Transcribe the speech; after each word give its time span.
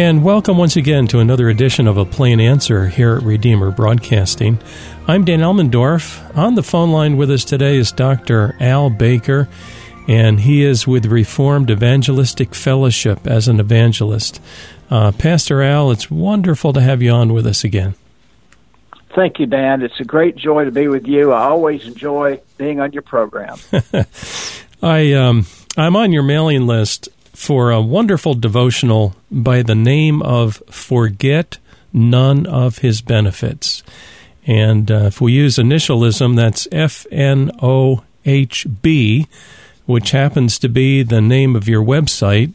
And 0.00 0.24
welcome 0.24 0.56
once 0.56 0.76
again 0.76 1.08
to 1.08 1.18
another 1.18 1.50
edition 1.50 1.86
of 1.86 1.98
A 1.98 2.06
Plain 2.06 2.40
Answer 2.40 2.88
here 2.88 3.16
at 3.16 3.22
Redeemer 3.22 3.70
Broadcasting. 3.70 4.58
I'm 5.06 5.26
Dan 5.26 5.40
Elmendorf. 5.40 6.34
On 6.34 6.54
the 6.54 6.62
phone 6.62 6.90
line 6.90 7.18
with 7.18 7.30
us 7.30 7.44
today 7.44 7.76
is 7.76 7.92
Dr. 7.92 8.56
Al 8.60 8.88
Baker, 8.88 9.46
and 10.08 10.40
he 10.40 10.64
is 10.64 10.86
with 10.86 11.04
Reformed 11.04 11.70
Evangelistic 11.70 12.54
Fellowship 12.54 13.26
as 13.26 13.46
an 13.46 13.60
evangelist. 13.60 14.40
Uh, 14.88 15.12
Pastor 15.12 15.60
Al, 15.60 15.90
it's 15.90 16.10
wonderful 16.10 16.72
to 16.72 16.80
have 16.80 17.02
you 17.02 17.10
on 17.10 17.34
with 17.34 17.46
us 17.46 17.62
again. 17.62 17.94
Thank 19.14 19.38
you, 19.38 19.44
Dan. 19.44 19.82
It's 19.82 20.00
a 20.00 20.04
great 20.04 20.34
joy 20.34 20.64
to 20.64 20.70
be 20.70 20.88
with 20.88 21.06
you. 21.06 21.32
I 21.32 21.42
always 21.42 21.84
enjoy 21.84 22.40
being 22.56 22.80
on 22.80 22.92
your 22.92 23.02
program. 23.02 23.58
I 24.82 25.12
um, 25.12 25.44
I'm 25.76 25.94
on 25.94 26.10
your 26.10 26.22
mailing 26.22 26.66
list 26.66 27.10
for 27.40 27.70
a 27.70 27.80
wonderful 27.80 28.34
devotional 28.34 29.16
by 29.30 29.62
the 29.62 29.74
name 29.74 30.20
of 30.20 30.62
Forget 30.70 31.56
None 31.90 32.44
of 32.44 32.76
His 32.78 33.00
Benefits. 33.00 33.82
And 34.46 34.90
uh, 34.90 35.06
if 35.06 35.22
we 35.22 35.32
use 35.32 35.56
initialism, 35.56 36.36
that's 36.36 36.68
F 36.70 37.06
N 37.10 37.50
O 37.62 38.04
H 38.26 38.66
B, 38.82 39.26
which 39.86 40.10
happens 40.10 40.58
to 40.58 40.68
be 40.68 41.02
the 41.02 41.22
name 41.22 41.56
of 41.56 41.66
your 41.66 41.82
website, 41.82 42.52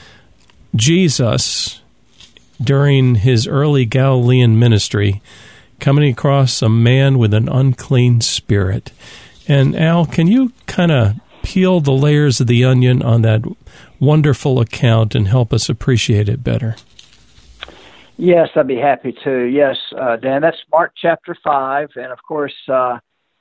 Jesus, 0.75 1.81
during 2.63 3.17
his 3.17 3.47
early 3.47 3.85
Galilean 3.85 4.59
ministry, 4.59 5.23
coming 5.81 6.11
across 6.11 6.61
a 6.63 6.69
man 6.69 7.19
with 7.19 7.33
an 7.33 7.49
unclean 7.49 8.21
spirit. 8.21 8.93
And 9.47 9.77
Al, 9.77 10.07
can 10.07 10.27
you 10.27 10.53
kind 10.67 10.93
of 10.93 11.21
peel 11.43 11.81
the 11.81 11.93
layers 11.93 12.41
of 12.41 12.47
the 12.47 12.65
onion 12.65 13.03
on 13.03 13.23
that 13.23 13.43
wonderful 13.99 14.61
account 14.61 15.15
and 15.15 15.29
help 15.29 15.53
us 15.53 15.69
appreciate 15.69 16.29
it 16.29 16.45
better? 16.45 16.77
Yes, 18.17 18.49
I'd 18.57 18.67
be 18.67 18.77
happy 18.77 19.17
to. 19.25 19.45
Yes, 19.45 19.77
uh, 19.99 20.17
Dan, 20.17 20.43
that's 20.43 20.57
Mark 20.73 20.93
chapter 21.01 21.37
5. 21.43 21.91
And 21.97 22.13
of 22.13 22.19
course, 22.27 22.55
uh, 22.69 22.99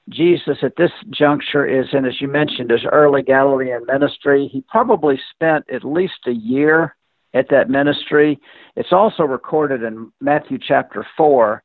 Jesus 0.09 0.59
at 0.61 0.75
this 0.77 0.91
juncture 1.09 1.65
is 1.65 1.87
in, 1.93 2.05
as 2.05 2.21
you 2.21 2.27
mentioned, 2.27 2.69
his 2.69 2.85
early 2.89 3.23
Galilean 3.23 3.85
ministry. 3.87 4.47
He 4.51 4.63
probably 4.69 5.19
spent 5.33 5.65
at 5.69 5.83
least 5.83 6.27
a 6.27 6.31
year 6.31 6.95
at 7.33 7.49
that 7.49 7.69
ministry. 7.69 8.39
It's 8.75 8.91
also 8.91 9.23
recorded 9.23 9.83
in 9.83 10.11
Matthew 10.21 10.57
chapter 10.59 11.05
4, 11.15 11.63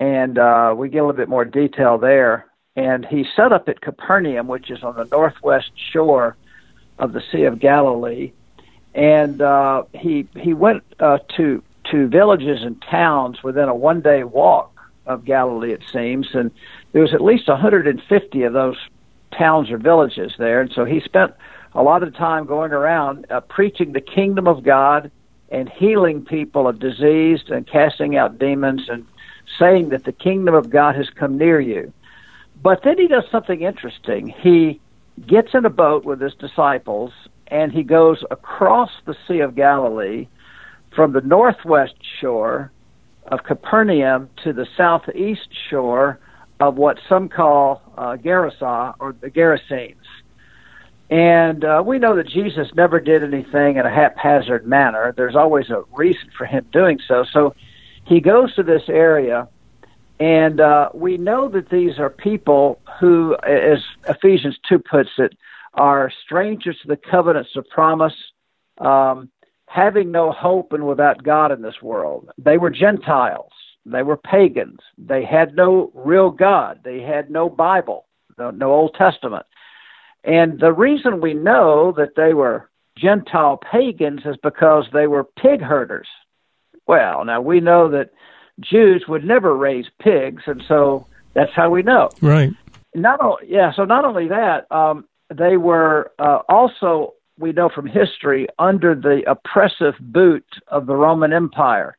and 0.00 0.38
uh, 0.38 0.74
we 0.76 0.88
get 0.88 0.98
a 0.98 1.06
little 1.06 1.16
bit 1.16 1.28
more 1.28 1.44
detail 1.44 1.98
there. 1.98 2.46
And 2.74 3.04
he 3.04 3.26
set 3.36 3.52
up 3.52 3.68
at 3.68 3.82
Capernaum, 3.82 4.48
which 4.48 4.70
is 4.70 4.82
on 4.82 4.96
the 4.96 5.04
northwest 5.04 5.72
shore 5.92 6.36
of 6.98 7.12
the 7.12 7.22
Sea 7.30 7.44
of 7.44 7.58
Galilee. 7.58 8.32
And 8.94 9.42
uh, 9.42 9.84
he 9.92 10.26
he 10.38 10.54
went 10.54 10.82
uh, 11.00 11.18
to 11.36 11.62
to 11.90 12.08
villages 12.08 12.62
and 12.62 12.80
towns 12.82 13.42
within 13.42 13.68
a 13.68 13.74
one 13.74 14.00
day 14.00 14.24
walk 14.24 14.72
of 15.06 15.24
Galilee, 15.24 15.72
it 15.72 15.82
seems, 15.92 16.28
and 16.34 16.50
there 16.92 17.02
was 17.02 17.12
at 17.12 17.20
least 17.20 17.48
150 17.48 18.42
of 18.42 18.52
those 18.52 18.76
towns 19.36 19.70
or 19.70 19.78
villages 19.78 20.32
there. 20.38 20.60
And 20.60 20.70
so 20.72 20.84
he 20.84 21.00
spent 21.00 21.32
a 21.74 21.82
lot 21.82 22.02
of 22.02 22.12
the 22.12 22.18
time 22.18 22.46
going 22.46 22.72
around 22.72 23.26
uh, 23.30 23.40
preaching 23.40 23.92
the 23.92 24.00
kingdom 24.00 24.46
of 24.46 24.62
God 24.62 25.10
and 25.50 25.68
healing 25.68 26.24
people 26.24 26.66
of 26.68 26.78
disease 26.78 27.40
and 27.48 27.66
casting 27.66 28.16
out 28.16 28.38
demons 28.38 28.88
and 28.88 29.06
saying 29.58 29.90
that 29.90 30.04
the 30.04 30.12
kingdom 30.12 30.54
of 30.54 30.70
God 30.70 30.94
has 30.96 31.08
come 31.10 31.36
near 31.36 31.60
you. 31.60 31.92
But 32.62 32.82
then 32.84 32.98
he 32.98 33.08
does 33.08 33.24
something 33.30 33.62
interesting. 33.62 34.28
He 34.28 34.80
gets 35.26 35.54
in 35.54 35.64
a 35.64 35.70
boat 35.70 36.04
with 36.04 36.20
his 36.20 36.34
disciples 36.34 37.12
and 37.48 37.72
he 37.72 37.82
goes 37.82 38.24
across 38.30 38.90
the 39.04 39.14
Sea 39.26 39.40
of 39.40 39.54
Galilee 39.54 40.26
from 40.94 41.12
the 41.12 41.20
northwest 41.20 41.94
shore 42.20 42.70
of 43.26 43.44
Capernaum 43.44 44.30
to 44.44 44.52
the 44.52 44.66
southeast 44.76 45.48
shore 45.68 46.18
of 46.60 46.76
what 46.76 46.98
some 47.08 47.28
call 47.28 47.82
uh, 47.96 48.16
Gerasa 48.16 48.94
or 49.00 49.14
the 49.20 49.28
Gerasenes. 49.28 49.96
And 51.12 51.62
uh, 51.62 51.82
we 51.84 51.98
know 51.98 52.16
that 52.16 52.26
Jesus 52.26 52.68
never 52.74 52.98
did 52.98 53.22
anything 53.22 53.76
in 53.76 53.84
a 53.84 53.90
haphazard 53.90 54.66
manner. 54.66 55.12
There's 55.14 55.36
always 55.36 55.68
a 55.68 55.84
reason 55.92 56.30
for 56.38 56.46
him 56.46 56.66
doing 56.72 57.00
so. 57.06 57.26
So 57.30 57.54
he 58.06 58.18
goes 58.18 58.54
to 58.54 58.62
this 58.62 58.84
area, 58.88 59.46
and 60.18 60.58
uh, 60.58 60.88
we 60.94 61.18
know 61.18 61.50
that 61.50 61.68
these 61.68 61.98
are 61.98 62.08
people 62.08 62.80
who, 62.98 63.36
as 63.46 63.80
Ephesians 64.08 64.56
2 64.66 64.78
puts 64.78 65.10
it, 65.18 65.36
are 65.74 66.10
strangers 66.24 66.78
to 66.80 66.88
the 66.88 66.96
covenants 66.96 67.56
of 67.56 67.68
promise, 67.68 68.14
um, 68.78 69.28
having 69.66 70.12
no 70.12 70.32
hope 70.32 70.72
and 70.72 70.86
without 70.86 71.22
God 71.22 71.52
in 71.52 71.60
this 71.60 71.82
world. 71.82 72.30
They 72.38 72.56
were 72.56 72.70
Gentiles, 72.70 73.52
they 73.84 74.02
were 74.02 74.16
pagans, 74.16 74.80
they 74.96 75.26
had 75.26 75.56
no 75.56 75.90
real 75.92 76.30
God, 76.30 76.80
they 76.82 77.02
had 77.02 77.30
no 77.30 77.50
Bible, 77.50 78.06
no, 78.38 78.50
no 78.50 78.72
Old 78.72 78.94
Testament. 78.94 79.44
And 80.24 80.60
the 80.60 80.72
reason 80.72 81.20
we 81.20 81.34
know 81.34 81.92
that 81.96 82.14
they 82.16 82.34
were 82.34 82.70
Gentile 82.96 83.58
pagans 83.58 84.22
is 84.24 84.36
because 84.42 84.86
they 84.92 85.06
were 85.06 85.24
pig 85.24 85.60
herders. 85.60 86.08
Well, 86.86 87.24
now 87.24 87.40
we 87.40 87.60
know 87.60 87.90
that 87.90 88.10
Jews 88.60 89.04
would 89.08 89.24
never 89.24 89.56
raise 89.56 89.86
pigs, 90.00 90.42
and 90.46 90.62
so 90.68 91.06
that's 91.34 91.52
how 91.54 91.70
we 91.70 91.82
know. 91.82 92.10
Right. 92.20 92.50
Not 92.94 93.20
only, 93.20 93.46
yeah. 93.48 93.72
So 93.74 93.84
not 93.84 94.04
only 94.04 94.28
that, 94.28 94.70
um, 94.70 95.06
they 95.34 95.56
were 95.56 96.12
uh, 96.18 96.40
also 96.48 97.14
we 97.38 97.52
know 97.52 97.70
from 97.74 97.86
history 97.86 98.46
under 98.58 98.94
the 98.94 99.22
oppressive 99.26 99.94
boot 100.00 100.44
of 100.68 100.86
the 100.86 100.94
Roman 100.94 101.32
Empire, 101.32 101.96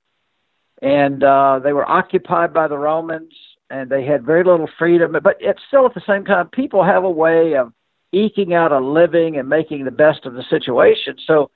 and 0.81 1.23
uh, 1.23 1.59
they 1.63 1.73
were 1.73 1.90
occupied 1.90 2.53
by 2.53 2.67
the 2.67 2.78
Romans, 2.78 3.34
and 3.69 3.90
they 3.90 4.05
had 4.05 4.23
very 4.23 4.44
little 4.44 4.69
freedom. 4.78 5.16
But 5.23 5.38
it's 5.40 5.61
still 5.67 5.85
at 5.88 5.95
the 5.95 6.03
same 6.07 6.25
time, 6.25 6.50
people 6.50 6.84
have 6.84 7.03
a 7.03 7.09
way 7.09 7.55
of 7.55 7.73
eking 8.13 8.53
out 8.53 8.72
a 8.72 8.79
living 8.79 9.38
and 9.38 9.50
making 9.50 9.84
the 9.84 9.91
best 9.91 10.25
of 10.25 10.34
the 10.34 10.44
situation. 10.50 11.18
So 11.25 11.50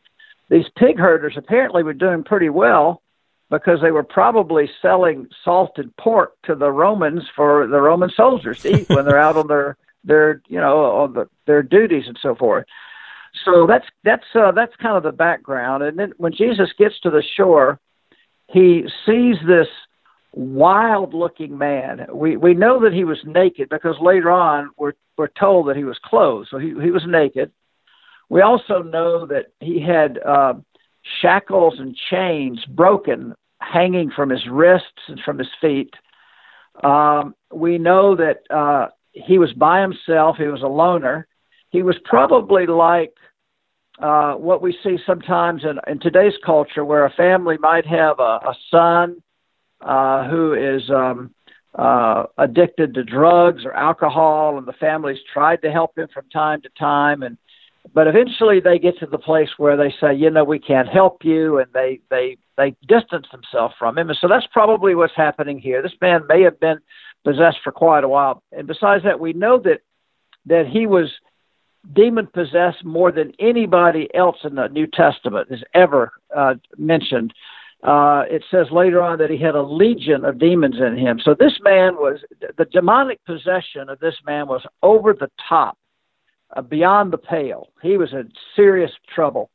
these 0.49 0.65
pig 0.75 0.97
herders 0.97 1.35
apparently 1.37 1.83
were 1.83 1.93
doing 1.93 2.23
pretty 2.23 2.49
well 2.49 3.01
because 3.49 3.79
they 3.81 3.91
were 3.91 4.03
probably 4.03 4.69
selling 4.81 5.27
salted 5.43 5.95
pork 5.97 6.33
to 6.43 6.55
the 6.55 6.71
Romans 6.71 7.23
for 7.35 7.67
the 7.67 7.79
Roman 7.79 8.09
soldiers 8.09 8.61
to 8.61 8.81
eat 8.81 8.89
when 8.89 9.05
they're 9.05 9.19
out 9.19 9.37
on 9.37 9.47
their 9.47 9.77
their 10.03 10.41
you 10.47 10.59
know 10.59 10.85
on 11.01 11.13
the, 11.13 11.29
their 11.45 11.63
duties 11.63 12.05
and 12.07 12.17
so 12.21 12.35
forth. 12.35 12.65
So 13.45 13.67
that's 13.67 13.85
that's 14.03 14.25
uh, 14.35 14.51
that's 14.51 14.75
kind 14.77 14.97
of 14.97 15.03
the 15.03 15.11
background. 15.11 15.83
And 15.83 15.97
then 15.97 16.13
when 16.17 16.33
Jesus 16.33 16.69
gets 16.77 16.99
to 17.01 17.09
the 17.09 17.23
shore, 17.35 17.79
he 18.47 18.85
sees 19.05 19.35
this 19.45 19.67
wild 20.37 21.13
looking 21.13 21.57
man. 21.57 22.05
We 22.13 22.37
we 22.37 22.53
know 22.53 22.81
that 22.83 22.93
he 22.93 23.03
was 23.03 23.17
naked 23.25 23.69
because 23.69 23.95
later 23.99 24.31
on 24.31 24.69
we're 24.77 24.93
we're 25.17 25.27
told 25.27 25.67
that 25.67 25.75
he 25.75 25.83
was 25.83 25.99
clothed, 26.03 26.49
so 26.51 26.59
he 26.59 26.67
he 26.67 26.91
was 26.91 27.03
naked. 27.07 27.51
We 28.29 28.41
also 28.41 28.83
know 28.83 29.25
that 29.27 29.47
he 29.59 29.81
had 29.81 30.19
uh, 30.19 30.53
shackles 31.21 31.75
and 31.79 31.95
chains 32.09 32.63
broken 32.65 33.33
hanging 33.59 34.11
from 34.15 34.29
his 34.29 34.45
wrists 34.49 35.01
and 35.07 35.19
from 35.25 35.39
his 35.39 35.47
feet. 35.59 35.93
Um, 36.83 37.33
we 37.51 37.79
know 37.79 38.15
that 38.15 38.41
uh, 38.53 38.89
he 39.13 39.39
was 39.39 39.53
by 39.53 39.81
himself. 39.81 40.35
He 40.37 40.47
was 40.47 40.61
a 40.61 40.67
loner. 40.67 41.27
He 41.69 41.81
was 41.81 41.95
probably 42.05 42.67
like 42.67 43.13
uh, 43.99 44.33
what 44.33 44.61
we 44.61 44.77
see 44.83 44.97
sometimes 45.05 45.63
in, 45.63 45.79
in 45.91 45.99
today's 45.99 46.37
culture, 46.45 46.85
where 46.85 47.05
a 47.05 47.11
family 47.11 47.57
might 47.59 47.87
have 47.87 48.19
a, 48.19 48.39
a 48.45 48.53
son 48.69 49.23
uh, 49.81 50.27
who 50.29 50.53
is 50.53 50.89
um, 50.89 51.33
uh, 51.75 52.23
addicted 52.37 52.93
to 52.93 53.03
drugs 53.03 53.65
or 53.65 53.73
alcohol, 53.73 54.57
and 54.57 54.67
the 54.67 54.73
family's 54.73 55.19
tried 55.31 55.61
to 55.61 55.71
help 55.71 55.97
him 55.97 56.07
from 56.13 56.27
time 56.29 56.61
to 56.61 56.69
time, 56.79 57.23
and 57.23 57.37
but 57.93 58.07
eventually 58.07 58.59
they 58.59 58.79
get 58.79 58.99
to 58.99 59.05
the 59.05 59.17
place 59.17 59.49
where 59.57 59.77
they 59.77 59.93
say, 60.01 60.13
you 60.13 60.29
know, 60.29 60.43
we 60.43 60.59
can't 60.59 60.89
help 60.89 61.23
you, 61.23 61.59
and 61.59 61.67
they 61.73 61.99
they 62.09 62.37
they 62.57 62.75
distance 62.87 63.27
themselves 63.31 63.75
from 63.77 63.97
him, 63.97 64.09
and 64.09 64.17
so 64.19 64.27
that's 64.27 64.47
probably 64.51 64.95
what's 64.95 65.15
happening 65.15 65.59
here. 65.59 65.81
This 65.81 65.93
man 66.01 66.21
may 66.27 66.41
have 66.41 66.59
been 66.59 66.79
possessed 67.23 67.57
for 67.63 67.71
quite 67.71 68.03
a 68.03 68.09
while, 68.09 68.41
and 68.51 68.67
besides 68.67 69.03
that, 69.03 69.19
we 69.19 69.33
know 69.33 69.59
that 69.59 69.81
that 70.47 70.67
he 70.67 70.87
was 70.87 71.11
demon 71.93 72.27
possessed 72.27 72.83
more 72.83 73.11
than 73.11 73.31
anybody 73.39 74.09
else 74.13 74.37
in 74.43 74.55
the 74.55 74.67
New 74.67 74.87
Testament 74.87 75.47
is 75.51 75.63
ever 75.73 76.11
uh, 76.35 76.55
mentioned 76.77 77.33
uh, 77.83 78.23
it 78.29 78.43
says 78.49 78.67
later 78.71 79.01
on 79.01 79.19
that 79.19 79.29
he 79.29 79.37
had 79.37 79.55
a 79.55 79.61
legion 79.61 80.25
of 80.25 80.39
demons 80.39 80.77
in 80.79 80.97
him. 80.97 81.19
So 81.23 81.35
this 81.37 81.53
man 81.61 81.95
was, 81.95 82.19
the 82.57 82.65
demonic 82.65 83.23
possession 83.25 83.89
of 83.89 83.99
this 83.99 84.15
man 84.25 84.47
was 84.47 84.65
over 84.81 85.13
the 85.13 85.29
top, 85.47 85.77
uh, 86.55 86.61
beyond 86.61 87.13
the 87.13 87.17
pale. 87.17 87.69
He 87.81 87.97
was 87.97 88.11
in 88.13 88.31
serious 88.55 88.91
trouble. 89.13 89.51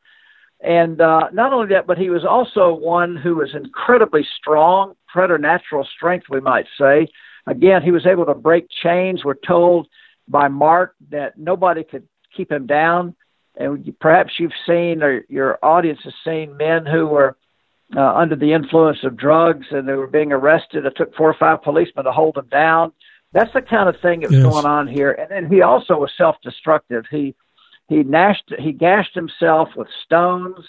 And 0.61 1.01
uh, 1.01 1.29
not 1.33 1.53
only 1.53 1.75
that, 1.75 1.89
but 1.89 1.99
he 1.99 2.11
was 2.11 2.25
also 2.25 2.73
one 2.73 3.17
who 3.17 3.37
was 3.37 3.51
incredibly 3.55 4.25
strong, 4.39 4.95
preternatural 5.09 5.87
strength, 5.97 6.27
we 6.31 6.41
might 6.41 6.67
say. 6.79 7.09
Again, 7.49 7.83
he 7.83 7.91
was 7.91 8.07
able 8.07 8.27
to 8.27 8.35
break 8.35 8.69
chains. 8.83 9.25
We're 9.25 9.35
told 9.35 9.89
by 10.29 10.47
Mark 10.47 10.95
that 11.11 11.37
nobody 11.37 11.83
could 11.83 12.07
keep 12.37 12.53
him 12.53 12.69
down. 12.69 13.17
And 13.57 13.93
perhaps 14.01 14.35
you've 14.39 14.53
seen, 14.65 15.03
or 15.03 15.25
your 15.29 15.59
audience 15.63 15.99
has 16.05 16.15
seen, 16.25 16.57
men 16.57 16.87
who 16.87 17.09
were 17.09 17.37
uh, 17.97 18.15
under 18.15 18.37
the 18.37 18.53
influence 18.53 18.99
of 19.05 19.17
drugs 19.17 19.67
and 19.71 19.89
they 19.89 19.94
were 19.94 20.06
being 20.06 20.33
arrested. 20.33 20.87
It 20.87 20.94
took 20.97 21.15
four 21.15 21.29
or 21.29 21.37
five 21.39 21.62
policemen 21.62 22.05
to 22.05 22.12
hold 22.12 22.37
them 22.37 22.49
down. 22.49 22.93
That's 23.33 23.53
the 23.53 23.62
kind 23.62 23.89
of 23.89 24.00
thing 24.00 24.21
that 24.21 24.31
was 24.31 24.41
yes. 24.41 24.50
going 24.50 24.67
on 24.67 24.87
here. 24.89 25.12
And 25.12 25.31
then 25.31 25.50
he 25.50 25.62
also 25.62 25.99
was 25.99 26.11
self-destructive. 26.17 27.05
He 27.11 27.35
he 27.89 28.03
gnashed 28.03 28.53
he 28.59 28.73
gashed 28.73 29.15
himself 29.15 29.69
with 29.77 29.89
stones. 30.05 30.65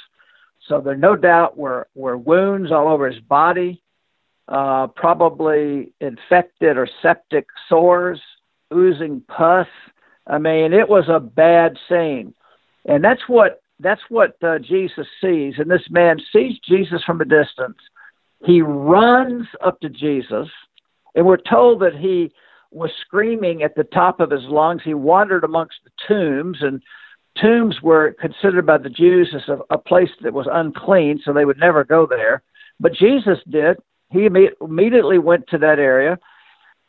So 0.67 0.81
there 0.81 0.95
no 0.95 1.15
doubt 1.15 1.57
were 1.57 1.87
were 1.93 2.17
wounds 2.17 2.71
all 2.71 2.87
over 2.87 3.09
his 3.09 3.19
body, 3.21 3.81
uh, 4.47 4.87
probably 4.87 5.91
infected 5.99 6.77
or 6.77 6.87
septic 7.01 7.47
sores, 7.67 8.21
oozing 8.73 9.21
pus. 9.27 9.67
I 10.25 10.37
mean, 10.37 10.71
it 10.71 10.87
was 10.87 11.09
a 11.09 11.19
bad 11.19 11.77
scene, 11.89 12.33
and 12.85 13.03
that's 13.03 13.27
what 13.27 13.61
that's 13.83 14.01
what 14.09 14.35
uh, 14.43 14.59
Jesus 14.59 15.07
sees. 15.21 15.55
And 15.57 15.69
this 15.69 15.87
man 15.89 16.17
sees 16.31 16.57
Jesus 16.67 17.03
from 17.05 17.21
a 17.21 17.25
distance. 17.25 17.77
He 18.45 18.61
runs 18.61 19.47
up 19.63 19.79
to 19.81 19.89
Jesus, 19.89 20.49
and 21.15 21.25
we're 21.25 21.37
told 21.37 21.81
that 21.81 21.95
he 21.95 22.31
was 22.71 22.89
screaming 23.05 23.63
at 23.63 23.75
the 23.75 23.83
top 23.85 24.19
of 24.19 24.31
his 24.31 24.43
lungs. 24.43 24.81
He 24.83 24.93
wandered 24.93 25.43
amongst 25.43 25.77
the 25.83 25.91
tombs, 26.07 26.57
and 26.61 26.81
tombs 27.39 27.81
were 27.81 28.15
considered 28.19 28.65
by 28.65 28.79
the 28.79 28.89
Jews 28.89 29.33
as 29.35 29.47
a, 29.47 29.59
a 29.73 29.77
place 29.77 30.09
that 30.21 30.33
was 30.33 30.47
unclean, 30.51 31.21
so 31.23 31.31
they 31.31 31.45
would 31.45 31.59
never 31.59 31.83
go 31.83 32.05
there. 32.05 32.41
But 32.79 32.93
Jesus 32.93 33.37
did. 33.49 33.77
He 34.11 34.27
immediately 34.61 35.19
went 35.19 35.47
to 35.47 35.57
that 35.59 35.79
area, 35.79 36.19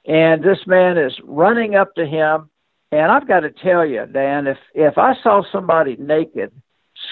and 0.06 0.42
this 0.42 0.66
man 0.66 0.98
is 0.98 1.12
running 1.22 1.74
up 1.74 1.94
to 1.94 2.06
him. 2.06 2.50
And 2.90 3.10
I've 3.10 3.28
got 3.28 3.40
to 3.40 3.50
tell 3.50 3.86
you, 3.86 4.06
Dan, 4.06 4.46
if 4.46 4.58
if 4.74 4.98
I 4.98 5.14
saw 5.22 5.42
somebody 5.50 5.96
naked 5.98 6.52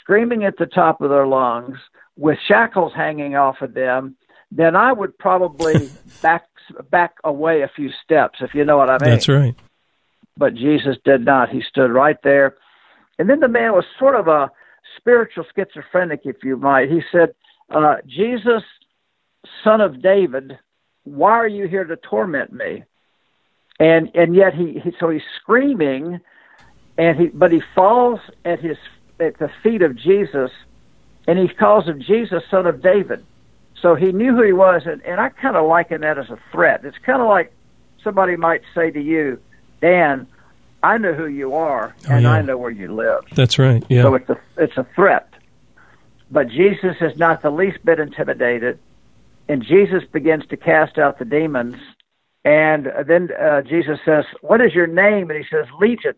screaming 0.03 0.45
at 0.45 0.57
the 0.59 0.67
top 0.67 1.01
of 1.01 1.11
their 1.11 1.27
lungs 1.27 1.79
with 2.17 2.39
shackles 2.47 2.93
hanging 2.95 3.37
off 3.37 3.63
of 3.63 3.75
them, 3.75 4.17
then 4.51 4.77
I 4.77 4.93
would 4.93 5.17
probably 5.19 5.91
back 6.23 6.45
back 6.91 7.15
away 7.25 7.63
a 7.63 7.71
few 7.75 7.91
steps, 8.05 8.39
if 8.41 8.55
you 8.55 8.65
know 8.65 8.77
what 8.77 8.91
I 8.91 8.99
mean. 8.99 9.11
That's 9.11 9.29
right. 9.29 9.55
But 10.37 10.55
Jesus 10.55 10.97
did 11.05 11.25
not. 11.25 11.51
He 11.51 11.63
stood 11.69 11.91
right 11.91 12.17
there. 12.23 12.57
And 13.19 13.29
then 13.29 13.41
the 13.41 13.49
man 13.49 13.73
was 13.73 13.85
sort 13.99 14.15
of 14.15 14.29
a 14.29 14.51
spiritual 14.97 15.45
schizophrenic, 15.55 16.21
if 16.25 16.37
you 16.43 16.57
might. 16.57 16.89
He 16.89 17.03
said, 17.11 17.35
uh, 17.71 17.97
Jesus, 18.07 18.63
son 19.63 19.81
of 19.81 20.03
David, 20.03 20.59
why 21.05 21.33
are 21.33 21.49
you 21.49 21.67
here 21.69 21.85
to 21.85 21.97
torment 21.97 22.53
me? 22.53 22.85
And 23.81 24.11
and 24.15 24.35
yet 24.35 24.55
he, 24.55 24.81
he 24.83 24.93
so 25.01 25.11
he's 25.11 25.23
screaming 25.41 26.21
and 26.99 27.19
he 27.19 27.27
but 27.29 27.51
he 27.51 27.61
falls 27.75 28.21
at 28.45 28.61
his 28.61 28.77
at 29.23 29.39
the 29.39 29.51
feet 29.63 29.83
of 29.83 29.97
Jesus, 29.97 30.51
and 31.27 31.39
he 31.39 31.49
calls 31.49 31.87
him 31.87 32.03
Jesus, 32.03 32.43
son 32.51 32.67
of 32.67 32.83
David. 32.83 33.25
So 33.81 33.95
he 33.95 34.13
knew 34.13 34.37
who 34.37 34.43
he 34.43 34.53
was, 34.53 34.83
and, 34.87 35.03
and 35.03 35.21
I 35.21 35.29
kind 35.31 35.57
of 35.57 35.67
liken 35.67 36.03
that 36.03 36.19
as 36.19 36.31
a 36.31 36.39
threat. 36.53 36.85
It's 36.85 36.99
kind 36.99 37.21
of 37.21 37.29
like 37.29 37.53
somebody 38.05 38.37
might 38.37 38.63
say 38.75 38.91
to 38.91 39.01
you, 39.01 39.41
Dan, 39.81 40.27
I 40.83 40.99
know 40.99 41.13
who 41.13 41.27
you 41.27 41.55
are, 41.55 41.95
oh, 42.09 42.13
and 42.13 42.23
yeah. 42.23 42.33
I 42.33 42.43
know 42.43 42.59
where 42.59 42.71
you 42.71 42.95
live. 42.95 43.25
That's 43.35 43.59
right. 43.59 43.85
Yeah. 43.89 44.03
So 44.03 44.15
it's 44.15 44.29
a 44.29 44.41
it's 44.57 44.77
a 44.77 44.87
threat. 44.95 45.29
But 46.31 46.49
Jesus 46.49 46.97
is 47.01 47.17
not 47.19 47.43
the 47.43 47.51
least 47.51 47.85
bit 47.85 48.01
intimidated, 48.01 48.79
and 49.49 49.63
Jesus 49.65 50.03
begins 50.13 50.47
to 50.47 50.57
cast 50.57 50.99
out 50.99 51.19
the 51.19 51.25
demons. 51.25 51.77
And 52.45 52.91
then 53.07 53.31
uh, 53.33 53.63
Jesus 53.63 53.99
says, 54.05 54.25
"What 54.41 54.61
is 54.61 54.75
your 54.75 54.89
name?" 54.89 55.31
And 55.31 55.39
he 55.39 55.47
says, 55.49 55.67
"Legion." 55.79 56.15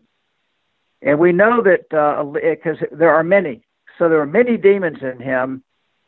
And 1.05 1.19
we 1.19 1.31
know 1.31 1.61
that 1.61 1.89
because 1.89 2.77
uh, 2.81 2.87
there 2.91 3.13
are 3.13 3.23
many. 3.23 3.61
So 3.97 4.09
there 4.09 4.19
are 4.19 4.25
many 4.25 4.57
demons 4.57 4.97
in 5.01 5.21
him. 5.21 5.63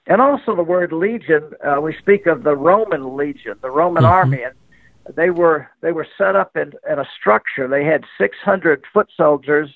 And 0.08 0.22
also 0.22 0.56
the 0.56 0.64
word 0.64 0.92
legion, 0.92 1.52
uh, 1.64 1.80
we 1.80 1.96
speak 1.98 2.26
of 2.26 2.44
the 2.44 2.56
Roman 2.56 3.16
legion, 3.16 3.58
the 3.62 3.70
Roman 3.70 4.04
mm-hmm. 4.04 4.12
army. 4.12 4.44
And 4.44 4.56
they 5.16 5.30
were 5.30 5.70
they 5.82 5.92
were 5.92 6.08
set 6.18 6.36
up 6.36 6.58
in, 6.58 6.74
in 6.90 7.00
a 7.00 7.08
structure. 7.20 7.68
They 7.68 7.86
had 7.86 8.04
600 8.18 8.84
foot 8.92 9.08
soldiers 9.16 9.70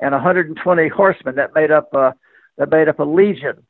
and 0.00 0.12
120 0.12 0.88
horsemen 0.88 1.36
that 1.36 1.54
made 1.54 1.70
up 1.70 1.94
a 1.94 2.14
that 2.58 2.70
made 2.70 2.88
up 2.88 2.98
a 2.98 3.04
legion. 3.04 3.64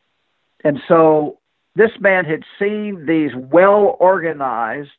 And 0.64 0.80
so 0.88 1.38
this 1.76 1.90
man 2.00 2.24
had 2.24 2.44
seen 2.58 3.04
these 3.06 3.30
well 3.34 3.96
organized, 4.00 4.90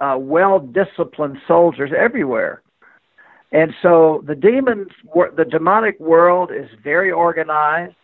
uh, 0.00 0.16
well 0.18 0.58
disciplined 0.58 1.38
soldiers 1.46 1.92
everywhere. 1.96 2.62
And 3.54 3.72
so 3.80 4.24
the 4.26 4.34
demons, 4.34 4.88
the 5.14 5.44
demonic 5.48 6.00
world 6.00 6.50
is 6.50 6.68
very 6.82 7.12
organized. 7.12 7.94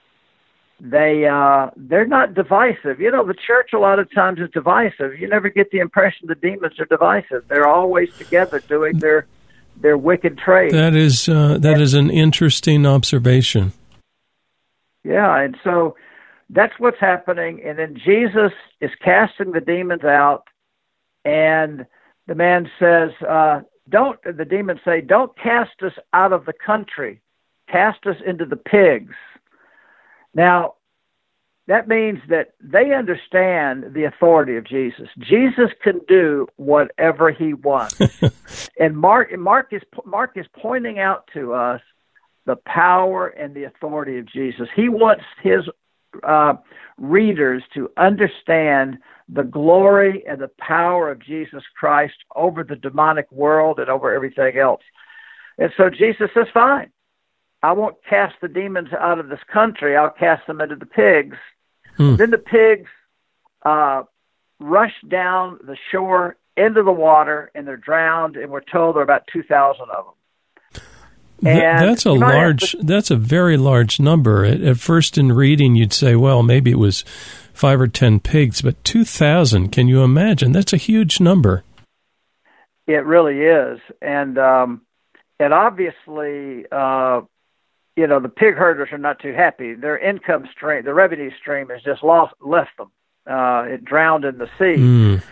They 0.78 1.26
uh, 1.26 1.70
they're 1.76 2.06
not 2.06 2.34
divisive. 2.34 3.00
You 3.00 3.10
know, 3.10 3.26
the 3.26 3.34
church 3.34 3.70
a 3.74 3.78
lot 3.78 3.98
of 3.98 4.08
times 4.14 4.38
is 4.38 4.48
divisive. 4.54 5.18
You 5.18 5.28
never 5.28 5.50
get 5.50 5.72
the 5.72 5.80
impression 5.80 6.28
the 6.28 6.36
demons 6.36 6.78
are 6.78 6.86
divisive. 6.86 7.48
They're 7.48 7.66
always 7.66 8.16
together 8.16 8.60
doing 8.60 8.98
their 9.00 9.26
their 9.76 9.98
wicked 9.98 10.38
trade. 10.38 10.70
That 10.70 10.94
is 10.94 11.28
uh, 11.28 11.58
that 11.58 11.74
and, 11.74 11.82
is 11.82 11.94
an 11.94 12.10
interesting 12.10 12.86
observation. 12.86 13.72
Yeah, 15.02 15.36
and 15.36 15.56
so 15.64 15.96
that's 16.48 16.74
what's 16.78 17.00
happening. 17.00 17.60
And 17.66 17.76
then 17.76 17.96
Jesus 17.96 18.52
is 18.80 18.90
casting 19.04 19.50
the 19.50 19.60
demons 19.60 20.04
out, 20.04 20.44
and 21.24 21.86
the 22.28 22.36
man 22.36 22.70
says, 22.78 23.10
uh, 23.28 23.62
don't 23.90 24.18
the 24.22 24.44
demons 24.44 24.80
say 24.84 25.00
don't 25.00 25.36
cast 25.36 25.82
us 25.82 25.92
out 26.12 26.32
of 26.32 26.44
the 26.44 26.52
country 26.52 27.20
cast 27.68 28.06
us 28.06 28.16
into 28.26 28.44
the 28.44 28.56
pigs 28.56 29.14
now 30.34 30.74
that 31.70 31.86
means 31.86 32.18
that 32.28 32.54
they 32.60 32.92
understand 32.92 33.94
the 33.94 34.02
authority 34.02 34.56
of 34.56 34.66
Jesus. 34.66 35.08
Jesus 35.20 35.70
can 35.84 36.00
do 36.08 36.48
whatever 36.56 37.30
he 37.30 37.54
wants. 37.54 37.96
and 38.80 38.96
Mark 38.96 39.38
Mark 39.38 39.72
is 39.72 39.82
Mark 40.04 40.32
is 40.34 40.46
pointing 40.60 40.98
out 40.98 41.28
to 41.32 41.52
us 41.52 41.80
the 42.44 42.56
power 42.66 43.28
and 43.28 43.54
the 43.54 43.64
authority 43.64 44.18
of 44.18 44.26
Jesus. 44.26 44.68
He 44.74 44.88
wants 44.88 45.22
his 45.44 45.60
uh, 46.22 46.54
readers 46.98 47.62
to 47.74 47.90
understand 47.96 48.98
the 49.28 49.42
glory 49.42 50.24
and 50.28 50.40
the 50.40 50.50
power 50.58 51.10
of 51.10 51.20
Jesus 51.20 51.62
Christ 51.78 52.14
over 52.34 52.64
the 52.64 52.76
demonic 52.76 53.30
world 53.30 53.78
and 53.78 53.88
over 53.88 54.12
everything 54.12 54.58
else. 54.58 54.82
And 55.58 55.72
so 55.76 55.88
Jesus 55.90 56.30
says, 56.34 56.46
Fine, 56.52 56.90
I 57.62 57.72
won't 57.72 57.96
cast 58.08 58.34
the 58.40 58.48
demons 58.48 58.88
out 58.98 59.18
of 59.18 59.28
this 59.28 59.40
country, 59.52 59.96
I'll 59.96 60.10
cast 60.10 60.46
them 60.46 60.60
into 60.60 60.76
the 60.76 60.86
pigs. 60.86 61.36
Hmm. 61.96 62.16
Then 62.16 62.30
the 62.30 62.38
pigs 62.38 62.88
uh, 63.64 64.02
rush 64.58 64.94
down 65.08 65.58
the 65.64 65.76
shore 65.90 66.36
into 66.56 66.82
the 66.82 66.92
water 66.92 67.50
and 67.54 67.66
they're 67.66 67.76
drowned, 67.76 68.36
and 68.36 68.50
we're 68.50 68.60
told 68.60 68.96
there 68.96 69.00
are 69.00 69.04
about 69.04 69.28
2,000 69.32 69.82
of 69.82 70.04
them. 70.06 70.14
That's 71.42 72.06
a 72.06 72.12
large. 72.12 72.76
That's 72.80 73.10
a 73.10 73.16
very 73.16 73.56
large 73.56 74.00
number. 74.00 74.44
At, 74.44 74.60
at, 74.60 74.78
first, 74.78 75.18
in 75.18 75.32
reading, 75.32 75.74
you'd 75.74 75.92
say, 75.92 76.16
"Well, 76.16 76.42
maybe 76.42 76.70
it 76.70 76.78
was 76.78 77.04
five 77.52 77.80
or 77.80 77.88
ten 77.88 78.20
pigs," 78.20 78.62
but 78.62 78.82
two 78.84 79.04
thousand. 79.04 79.70
Can 79.70 79.88
you 79.88 80.02
imagine? 80.02 80.52
That's 80.52 80.72
a 80.72 80.78
huge 80.78 81.20
number. 81.20 81.64
It 82.86 83.04
really 83.04 83.40
is, 83.40 83.80
and 84.02 84.38
um, 84.38 84.82
and 85.38 85.54
obviously, 85.54 86.66
uh, 86.70 87.22
you 87.96 88.06
know, 88.06 88.20
the 88.20 88.28
pig 88.28 88.54
herders 88.54 88.88
are 88.92 88.98
not 88.98 89.20
too 89.20 89.32
happy. 89.32 89.74
Their 89.74 89.98
income 89.98 90.48
stream, 90.52 90.84
the 90.84 90.94
revenue 90.94 91.30
stream, 91.40 91.68
has 91.68 91.82
just 91.82 92.02
lost 92.02 92.34
left 92.40 92.76
them. 92.78 92.90
Uh, 93.30 93.64
it 93.68 93.84
drowned 93.84 94.24
in 94.24 94.38
the 94.38 94.48
sea. 94.58 94.80
Mm. 94.80 95.22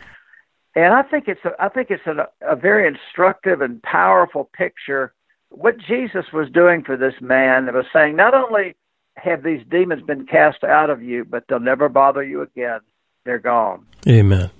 And 0.75 0.95
I 0.95 1.03
think 1.03 1.27
it's 1.27 1.45
a, 1.45 1.51
I 1.59 1.69
think 1.69 1.91
it's 1.91 2.07
a, 2.07 2.29
a 2.41 2.55
very 2.55 2.87
instructive 2.87 3.63
and 3.63 3.83
powerful 3.83 4.49
picture 4.53 5.13
what 5.51 5.79
Jesus 5.79 6.27
was 6.33 6.49
doing 6.51 6.83
for 6.85 6.97
this 6.97 7.15
man 7.21 7.67
was 7.73 7.87
saying, 7.93 8.17
not 8.17 8.35
only 8.35 8.77
have 9.17 9.43
these 9.43 9.63
demons 9.71 10.03
been 10.03 10.27
cast 10.27 10.63
out 10.65 10.91
of 10.91 11.03
you, 11.03 11.25
but 11.25 11.45
they'll 11.49 11.61
never 11.61 11.89
bother 11.89 12.23
you 12.23 12.43
again. 12.43 12.81
They're 13.25 13.39
gone. 13.39 13.87
Amen. 14.07 14.51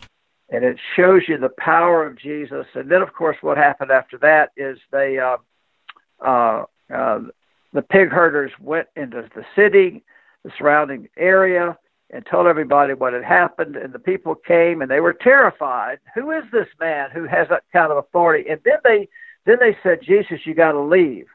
And 0.51 0.65
it 0.65 0.79
shows 0.97 1.23
you 1.29 1.39
the 1.39 1.51
power 1.51 2.07
of 2.07 2.19
Jesus. 2.19 2.67
And 2.75 2.91
then, 2.91 3.03
of 3.03 3.13
course, 3.13 3.37
what 3.41 3.57
happened 3.57 3.91
after 3.91 4.19
that 4.19 4.51
is 4.57 4.79
they, 4.91 5.19
uh, 5.19 5.37
uh, 6.25 6.65
uh, 6.93 7.21
the 7.73 7.83
pig 7.83 8.09
herders 8.09 8.51
went 8.61 8.89
into 8.97 9.29
the 9.35 9.45
city, 9.55 10.03
the 10.45 10.51
surrounding 10.59 11.09
area, 11.17 11.77
and 12.11 12.25
told 12.25 12.47
everybody 12.47 12.95
what 12.95 13.13
had 13.13 13.25
happened. 13.25 13.77
And 13.77 13.93
the 13.93 13.99
people 13.99 14.35
came 14.35 14.81
and 14.81 14.91
they 14.91 15.01
were 15.01 15.13
terrified. 15.13 15.99
Who 16.15 16.31
is 16.31 16.45
this 16.51 16.69
man 16.81 17.11
who 17.13 17.27
has 17.27 17.49
that 17.51 17.65
kind 17.73 17.93
of 17.93 17.99
authority? 17.99 18.49
And 18.49 18.61
then 18.65 18.79
they 18.85 19.09
then 19.49 19.57
they 19.61 19.77
said, 19.83 20.01
Jesus, 20.03 20.41
you 20.45 20.55
got 20.55 20.73
to 20.73 20.81
leave. 20.81 21.27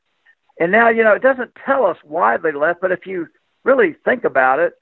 And 0.59 0.71
now, 0.71 0.89
you 0.89 1.03
know, 1.03 1.13
it 1.13 1.21
doesn't 1.21 1.51
tell 1.65 1.85
us 1.85 1.97
why 2.03 2.37
they 2.37 2.51
left, 2.51 2.81
but 2.81 2.91
if 2.91 3.05
you 3.05 3.27
really 3.63 3.95
think 4.05 4.23
about 4.23 4.59
it, 4.59 4.73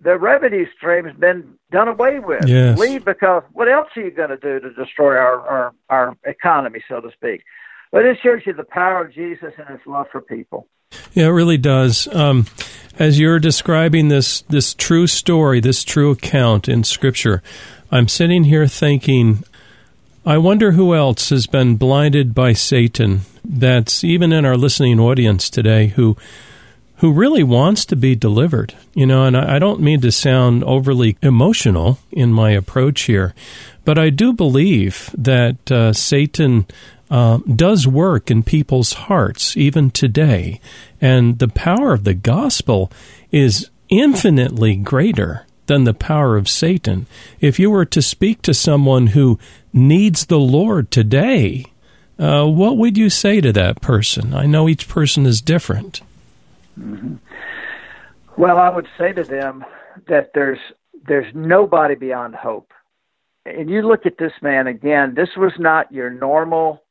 the 0.00 0.18
revenue 0.18 0.66
stream 0.76 1.04
has 1.04 1.16
been 1.16 1.54
done 1.70 1.88
away 1.88 2.18
with. 2.18 2.46
Yes. 2.46 2.78
Leave 2.78 3.04
because 3.04 3.42
what 3.52 3.68
else 3.68 3.88
are 3.96 4.02
you 4.02 4.10
going 4.10 4.30
to 4.30 4.36
do 4.36 4.60
to 4.60 4.72
destroy 4.74 5.16
our, 5.16 5.40
our, 5.40 5.74
our 5.88 6.16
economy, 6.24 6.82
so 6.88 7.00
to 7.00 7.10
speak? 7.12 7.42
But 7.92 8.04
it 8.04 8.18
shows 8.22 8.40
you 8.44 8.52
the 8.52 8.64
power 8.64 9.04
of 9.04 9.14
Jesus 9.14 9.52
and 9.56 9.68
his 9.68 9.86
love 9.86 10.06
for 10.10 10.20
people. 10.20 10.66
Yeah, 11.12 11.26
it 11.26 11.30
really 11.30 11.58
does. 11.58 12.12
Um, 12.12 12.46
as 12.98 13.18
you're 13.18 13.38
describing 13.38 14.08
this 14.08 14.42
this 14.42 14.74
true 14.74 15.06
story, 15.06 15.60
this 15.60 15.84
true 15.84 16.10
account 16.10 16.68
in 16.68 16.84
Scripture, 16.84 17.42
I'm 17.90 18.08
sitting 18.08 18.44
here 18.44 18.66
thinking, 18.66 19.44
I 20.26 20.38
wonder 20.38 20.72
who 20.72 20.94
else 20.94 21.28
has 21.28 21.46
been 21.46 21.76
blinded 21.76 22.34
by 22.34 22.54
Satan. 22.54 23.22
That's 23.44 24.02
even 24.02 24.32
in 24.32 24.46
our 24.46 24.56
listening 24.56 24.98
audience 24.98 25.50
today, 25.50 25.88
who 25.88 26.16
who 26.98 27.12
really 27.12 27.42
wants 27.42 27.84
to 27.84 27.96
be 27.96 28.14
delivered. 28.14 28.74
You 28.94 29.04
know, 29.04 29.24
and 29.24 29.36
I, 29.36 29.58
don't 29.58 29.80
mean 29.82 30.00
to 30.00 30.10
sound 30.10 30.64
overly 30.64 31.18
emotional 31.20 31.98
in 32.10 32.32
my 32.32 32.52
approach 32.52 33.02
here, 33.02 33.34
but 33.84 33.98
I 33.98 34.08
do 34.08 34.32
believe 34.32 35.10
that 35.18 35.70
uh, 35.70 35.92
Satan 35.92 36.66
uh, 37.10 37.40
does 37.54 37.86
work 37.86 38.30
in 38.30 38.42
people's 38.42 38.94
hearts 38.94 39.56
even 39.58 39.90
today. 39.90 40.60
And 41.00 41.38
the 41.38 41.48
power 41.48 41.92
of 41.92 42.04
the 42.04 42.14
gospel 42.14 42.90
is 43.30 43.68
infinitely 43.90 44.76
greater 44.76 45.44
than 45.66 45.84
the 45.84 45.94
power 45.94 46.36
of 46.36 46.48
Satan. 46.48 47.06
If 47.40 47.58
you 47.58 47.70
were 47.70 47.84
to 47.86 48.02
speak 48.02 48.42
to 48.42 48.54
someone 48.54 49.08
who 49.08 49.38
needs 49.72 50.26
the 50.26 50.38
Lord 50.38 50.90
today, 50.90 51.66
uh, 52.18 52.46
what 52.46 52.76
would 52.76 52.96
you 52.96 53.10
say 53.10 53.40
to 53.40 53.52
that 53.52 53.80
person? 53.80 54.34
I 54.34 54.46
know 54.46 54.68
each 54.68 54.88
person 54.88 55.26
is 55.26 55.40
different. 55.40 56.00
Mm-hmm. 56.78 57.16
Well, 58.36 58.58
I 58.58 58.68
would 58.68 58.88
say 58.98 59.12
to 59.12 59.24
them 59.24 59.64
that 60.08 60.30
there's 60.34 60.58
there's 61.06 61.32
nobody 61.34 61.94
beyond 61.94 62.34
hope. 62.34 62.72
And 63.44 63.68
you 63.68 63.82
look 63.82 64.06
at 64.06 64.18
this 64.18 64.32
man 64.40 64.66
again. 64.66 65.14
This 65.14 65.28
was 65.36 65.52
not 65.58 65.92
your 65.92 66.10
normal 66.10 66.82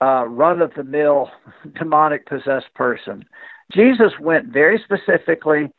uh, 0.00 0.26
run 0.26 0.60
of 0.60 0.74
the 0.74 0.84
mill 0.84 1.30
demonic 1.78 2.26
possessed 2.26 2.72
person. 2.74 3.24
Jesus 3.72 4.12
went 4.20 4.48
very 4.48 4.82
specifically 4.84 5.72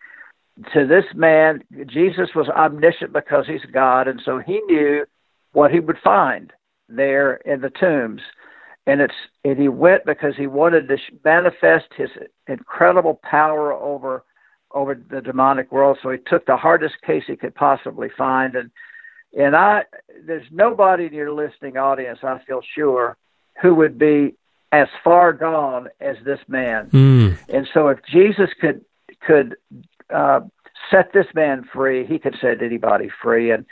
to 0.74 0.86
this 0.86 1.06
man. 1.16 1.64
Jesus 1.88 2.30
was 2.36 2.48
omniscient 2.50 3.14
because 3.14 3.48
he's 3.48 3.66
God, 3.72 4.08
and 4.08 4.22
so 4.24 4.40
he 4.40 4.60
knew 4.62 5.06
what 5.52 5.72
he 5.72 5.80
would 5.80 5.98
find 6.04 6.52
there 6.90 7.36
in 7.36 7.62
the 7.62 7.70
tombs. 7.70 8.22
And 8.86 9.02
it's 9.02 9.14
and 9.46 9.58
he 9.58 9.70
went 9.70 10.06
because 10.06 10.36
he 10.36 10.48
wanted 10.48 10.88
to 10.90 10.98
manifest 11.24 11.86
his 11.96 12.10
incredible 12.48 13.20
power 13.24 13.72
over 13.74 14.24
over 14.72 14.96
the 14.96 15.22
demonic 15.22 15.72
world. 15.72 16.00
So 16.02 16.10
he 16.10 16.18
took 16.18 16.46
the 16.46 16.58
hardest 16.58 16.96
case 17.06 17.24
he 17.28 17.38
could 17.38 17.56
possibly 17.56 18.10
find, 18.18 18.56
and 18.56 18.72
and 19.38 19.56
I 19.56 19.86
there's 20.26 20.46
nobody 20.52 21.06
in 21.06 21.14
your 21.14 21.32
listening 21.32 21.78
audience, 21.78 22.20
I 22.24 22.40
feel 22.46 22.62
sure, 22.76 23.18
who 23.62 23.74
would 23.76 23.98
be 23.98 24.36
as 24.74 24.88
far 25.04 25.32
gone 25.32 25.88
as 26.02 26.18
this 26.26 26.40
man. 26.48 26.90
Mm. 26.90 27.38
And 27.48 27.70
so, 27.74 27.88
if 27.88 28.00
Jesus 28.12 28.50
could 28.60 28.84
could 29.26 29.56
uh, 30.14 30.42
set 30.90 31.14
this 31.14 31.28
man 31.34 31.64
free, 31.74 32.06
he 32.06 32.20
could 32.20 32.36
set 32.42 32.62
anybody 32.62 33.10
free. 33.22 33.52
And 33.52 33.66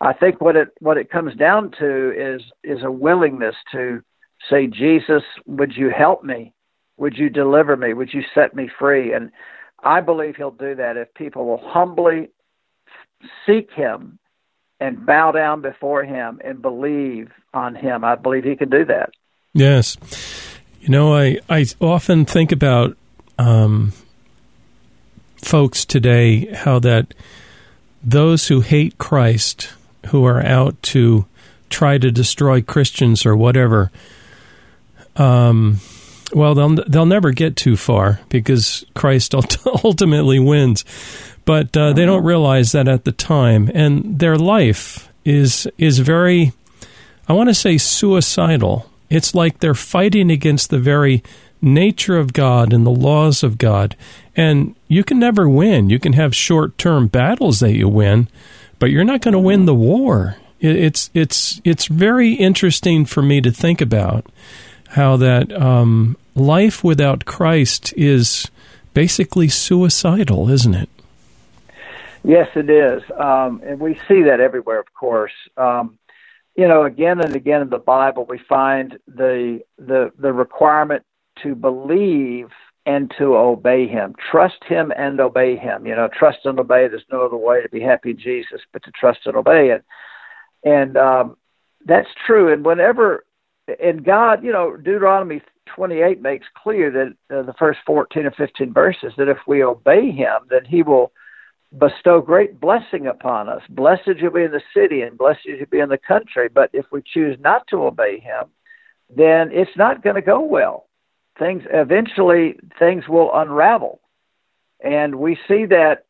I 0.00 0.12
think 0.12 0.40
what 0.40 0.56
it 0.56 0.68
what 0.80 0.96
it 0.96 1.10
comes 1.10 1.34
down 1.36 1.72
to 1.78 2.12
is 2.16 2.42
is 2.62 2.82
a 2.82 2.90
willingness 2.90 3.56
to 3.72 4.02
say, 4.48 4.66
Jesus, 4.66 5.22
would 5.46 5.72
you 5.76 5.90
help 5.90 6.22
me? 6.22 6.52
Would 6.96 7.16
you 7.16 7.28
deliver 7.28 7.76
me? 7.76 7.94
Would 7.94 8.12
you 8.12 8.22
set 8.34 8.54
me 8.54 8.68
free? 8.78 9.12
And 9.12 9.30
I 9.82 10.00
believe 10.00 10.36
he'll 10.36 10.50
do 10.50 10.74
that 10.74 10.96
if 10.96 11.12
people 11.14 11.46
will 11.46 11.62
humbly 11.62 12.28
seek 13.46 13.70
him 13.72 14.18
and 14.80 15.04
bow 15.04 15.32
down 15.32 15.60
before 15.60 16.04
him 16.04 16.40
and 16.44 16.62
believe 16.62 17.30
on 17.52 17.74
him. 17.74 18.04
I 18.04 18.14
believe 18.14 18.44
he 18.44 18.56
can 18.56 18.70
do 18.70 18.84
that. 18.84 19.10
Yes. 19.54 19.96
You 20.80 20.88
know, 20.88 21.14
I, 21.14 21.38
I 21.48 21.66
often 21.80 22.24
think 22.24 22.52
about 22.52 22.96
um, 23.38 23.92
folks 25.38 25.84
today 25.84 26.52
how 26.54 26.78
that 26.80 27.14
those 28.02 28.48
who 28.48 28.60
hate 28.60 28.98
Christ, 28.98 29.72
who 30.06 30.24
are 30.24 30.44
out 30.44 30.80
to 30.84 31.26
try 31.70 31.98
to 31.98 32.10
destroy 32.10 32.62
Christians 32.62 33.26
or 33.26 33.36
whatever, 33.36 33.90
um, 35.16 35.80
well, 36.32 36.54
they'll 36.54 36.76
they'll 36.86 37.06
never 37.06 37.32
get 37.32 37.56
too 37.56 37.76
far 37.76 38.20
because 38.28 38.84
Christ 38.94 39.34
ultimately 39.84 40.38
wins. 40.38 40.84
But 41.44 41.74
uh, 41.76 41.94
they 41.94 42.04
don't 42.04 42.24
realize 42.24 42.72
that 42.72 42.88
at 42.88 43.04
the 43.04 43.12
time, 43.12 43.70
and 43.74 44.18
their 44.18 44.36
life 44.36 45.08
is 45.24 45.66
is 45.78 45.98
very, 45.98 46.52
I 47.28 47.32
want 47.32 47.48
to 47.48 47.54
say, 47.54 47.78
suicidal 47.78 48.88
it's 49.10 49.34
like 49.34 49.58
they're 49.58 49.74
fighting 49.74 50.30
against 50.30 50.70
the 50.70 50.78
very 50.78 51.22
nature 51.60 52.16
of 52.16 52.32
God 52.32 52.72
and 52.72 52.86
the 52.86 52.90
laws 52.90 53.42
of 53.42 53.58
God. 53.58 53.96
And 54.36 54.74
you 54.88 55.04
can 55.04 55.18
never 55.18 55.48
win. 55.48 55.90
You 55.90 55.98
can 55.98 56.14
have 56.14 56.34
short 56.34 56.76
term 56.78 57.06
battles 57.06 57.60
that 57.60 57.76
you 57.76 57.88
win, 57.88 58.28
but 58.78 58.90
you're 58.90 59.04
not 59.04 59.20
going 59.20 59.32
to 59.32 59.38
win 59.38 59.66
the 59.66 59.74
war. 59.74 60.36
It's 60.60 61.10
it's 61.14 61.60
it's 61.62 61.86
very 61.86 62.32
interesting 62.32 63.04
for 63.04 63.22
me 63.22 63.40
to 63.42 63.52
think 63.52 63.80
about 63.80 64.26
how 64.90 65.16
that 65.18 65.52
um, 65.52 66.16
life 66.34 66.82
without 66.82 67.26
Christ 67.26 67.94
is 67.96 68.50
basically 68.94 69.48
suicidal, 69.48 70.50
isn't 70.50 70.74
it? 70.74 70.88
Yes, 72.24 72.48
it 72.56 72.68
is, 72.68 73.02
um, 73.16 73.62
and 73.64 73.78
we 73.78 73.94
see 74.08 74.22
that 74.22 74.40
everywhere. 74.40 74.80
Of 74.80 74.92
course, 74.92 75.32
um, 75.56 75.98
you 76.56 76.66
know, 76.66 76.84
again 76.84 77.20
and 77.20 77.36
again 77.36 77.62
in 77.62 77.70
the 77.70 77.78
Bible, 77.78 78.26
we 78.28 78.38
find 78.38 78.98
the 79.06 79.60
the 79.78 80.10
the 80.18 80.32
requirement 80.32 81.04
to 81.44 81.54
believe 81.54 82.48
and 82.86 83.12
to 83.18 83.36
obey 83.36 83.86
Him, 83.86 84.14
trust 84.30 84.62
Him 84.66 84.92
and 84.96 85.20
obey 85.20 85.56
Him. 85.56 85.86
You 85.86 85.94
know, 85.94 86.08
trust 86.16 86.38
and 86.44 86.58
obey. 86.58 86.88
There's 86.88 87.04
no 87.10 87.24
other 87.24 87.36
way 87.36 87.62
to 87.62 87.68
be 87.68 87.80
happy 87.80 88.10
in 88.10 88.18
Jesus 88.18 88.60
but 88.72 88.82
to 88.84 88.90
trust 88.92 89.20
and 89.26 89.36
obey 89.36 89.70
it, 89.70 89.84
and 90.64 90.96
um, 90.96 91.36
that's 91.84 92.08
true. 92.26 92.52
And 92.52 92.64
whenever, 92.64 93.24
and 93.82 94.04
God, 94.04 94.42
you 94.42 94.52
know, 94.52 94.76
Deuteronomy 94.76 95.42
28 95.74 96.22
makes 96.22 96.46
clear 96.56 96.90
that 96.90 97.36
uh, 97.36 97.42
the 97.42 97.54
first 97.58 97.80
14 97.86 98.26
or 98.26 98.30
15 98.32 98.72
verses 98.72 99.12
that 99.18 99.28
if 99.28 99.38
we 99.46 99.62
obey 99.62 100.10
Him, 100.10 100.38
then 100.48 100.64
He 100.64 100.82
will 100.82 101.12
bestow 101.76 102.20
great 102.20 102.60
blessing 102.60 103.06
upon 103.06 103.48
us. 103.48 103.62
Blessed 103.68 104.10
you'll 104.16 104.32
be 104.32 104.44
in 104.44 104.52
the 104.52 104.62
city 104.74 105.02
and 105.02 105.18
blessed 105.18 105.40
you'll 105.44 105.66
be 105.70 105.80
in 105.80 105.88
the 105.88 105.98
country. 105.98 106.48
But 106.48 106.70
if 106.72 106.86
we 106.90 107.02
choose 107.02 107.36
not 107.40 107.66
to 107.68 107.84
obey 107.84 108.20
him, 108.20 108.46
then 109.14 109.50
it's 109.52 109.76
not 109.76 110.02
going 110.02 110.16
to 110.16 110.22
go 110.22 110.40
well. 110.40 110.87
Things 111.38 111.62
eventually 111.72 112.58
things 112.78 113.08
will 113.08 113.30
unravel, 113.32 114.00
and 114.82 115.16
we 115.16 115.36
see 115.46 115.66
that 115.66 116.06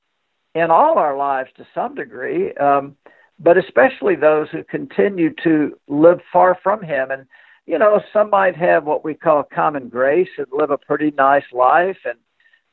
in 0.54 0.70
all 0.70 0.98
our 0.98 1.16
lives 1.16 1.50
to 1.56 1.66
some 1.74 1.94
degree, 1.94 2.52
um, 2.54 2.96
but 3.38 3.58
especially 3.58 4.16
those 4.16 4.48
who 4.50 4.64
continue 4.64 5.32
to 5.44 5.78
live 5.86 6.20
far 6.32 6.58
from 6.62 6.82
Him. 6.82 7.10
And 7.10 7.26
you 7.66 7.78
know, 7.78 8.00
some 8.12 8.30
might 8.30 8.56
have 8.56 8.84
what 8.84 9.04
we 9.04 9.14
call 9.14 9.42
common 9.42 9.88
grace 9.88 10.30
and 10.38 10.46
live 10.50 10.70
a 10.70 10.78
pretty 10.78 11.12
nice 11.16 11.44
life 11.52 11.98
and 12.04 12.18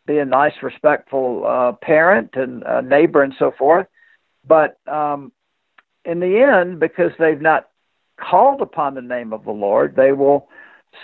be 0.08 0.20
a 0.20 0.26
nice, 0.26 0.54
respectful 0.62 1.46
uh, 1.46 1.72
parent 1.86 2.32
and 2.36 2.64
a 2.64 2.82
neighbor 2.82 3.24
and 3.24 3.34
so 3.38 3.52
forth. 3.58 3.88
But 4.48 4.78
um, 4.88 5.32
in 6.06 6.20
the 6.20 6.40
end, 6.40 6.80
because 6.80 7.12
they've 7.20 7.42
not 7.42 7.68
called 8.18 8.62
upon 8.62 8.94
the 8.94 9.02
name 9.02 9.34
of 9.34 9.44
the 9.44 9.52
Lord, 9.52 9.96
they 9.96 10.12
will 10.12 10.48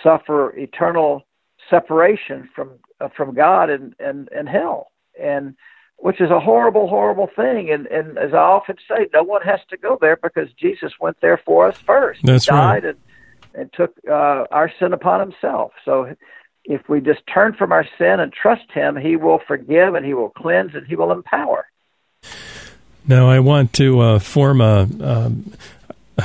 suffer 0.02 0.56
eternal 0.56 1.26
separation 1.70 2.48
from 2.54 2.70
uh, 3.00 3.08
from 3.16 3.34
God 3.34 3.70
and, 3.70 3.94
and, 3.98 4.28
and 4.30 4.48
hell, 4.48 4.92
and 5.20 5.54
which 5.96 6.20
is 6.20 6.30
a 6.30 6.40
horrible, 6.40 6.88
horrible 6.88 7.28
thing. 7.34 7.70
And, 7.70 7.86
and 7.86 8.18
as 8.18 8.32
I 8.34 8.38
often 8.38 8.76
say, 8.88 9.06
no 9.12 9.22
one 9.22 9.42
has 9.42 9.60
to 9.70 9.76
go 9.76 9.98
there 10.00 10.16
because 10.16 10.48
Jesus 10.54 10.92
went 11.00 11.20
there 11.20 11.40
for 11.44 11.68
us 11.68 11.76
first. 11.78 12.20
That's 12.24 12.44
he 12.44 12.50
died 12.50 12.84
right. 12.84 12.84
and 12.84 12.98
and 13.54 13.72
took 13.74 13.94
uh, 14.08 14.44
our 14.50 14.72
sin 14.78 14.92
upon 14.92 15.20
himself. 15.20 15.72
So 15.84 16.14
if 16.64 16.88
we 16.88 17.00
just 17.00 17.20
turn 17.32 17.54
from 17.54 17.72
our 17.72 17.86
sin 17.98 18.20
and 18.20 18.32
trust 18.32 18.70
Him, 18.72 18.96
He 18.96 19.16
will 19.16 19.40
forgive 19.46 19.94
and 19.94 20.04
He 20.04 20.14
will 20.14 20.30
cleanse 20.30 20.74
and 20.74 20.86
He 20.86 20.96
will 20.96 21.12
empower. 21.12 21.66
Now, 23.06 23.28
I 23.28 23.40
want 23.40 23.72
to 23.74 24.00
uh, 24.00 24.18
form 24.20 24.60
a 24.60 24.88
um, 25.00 25.52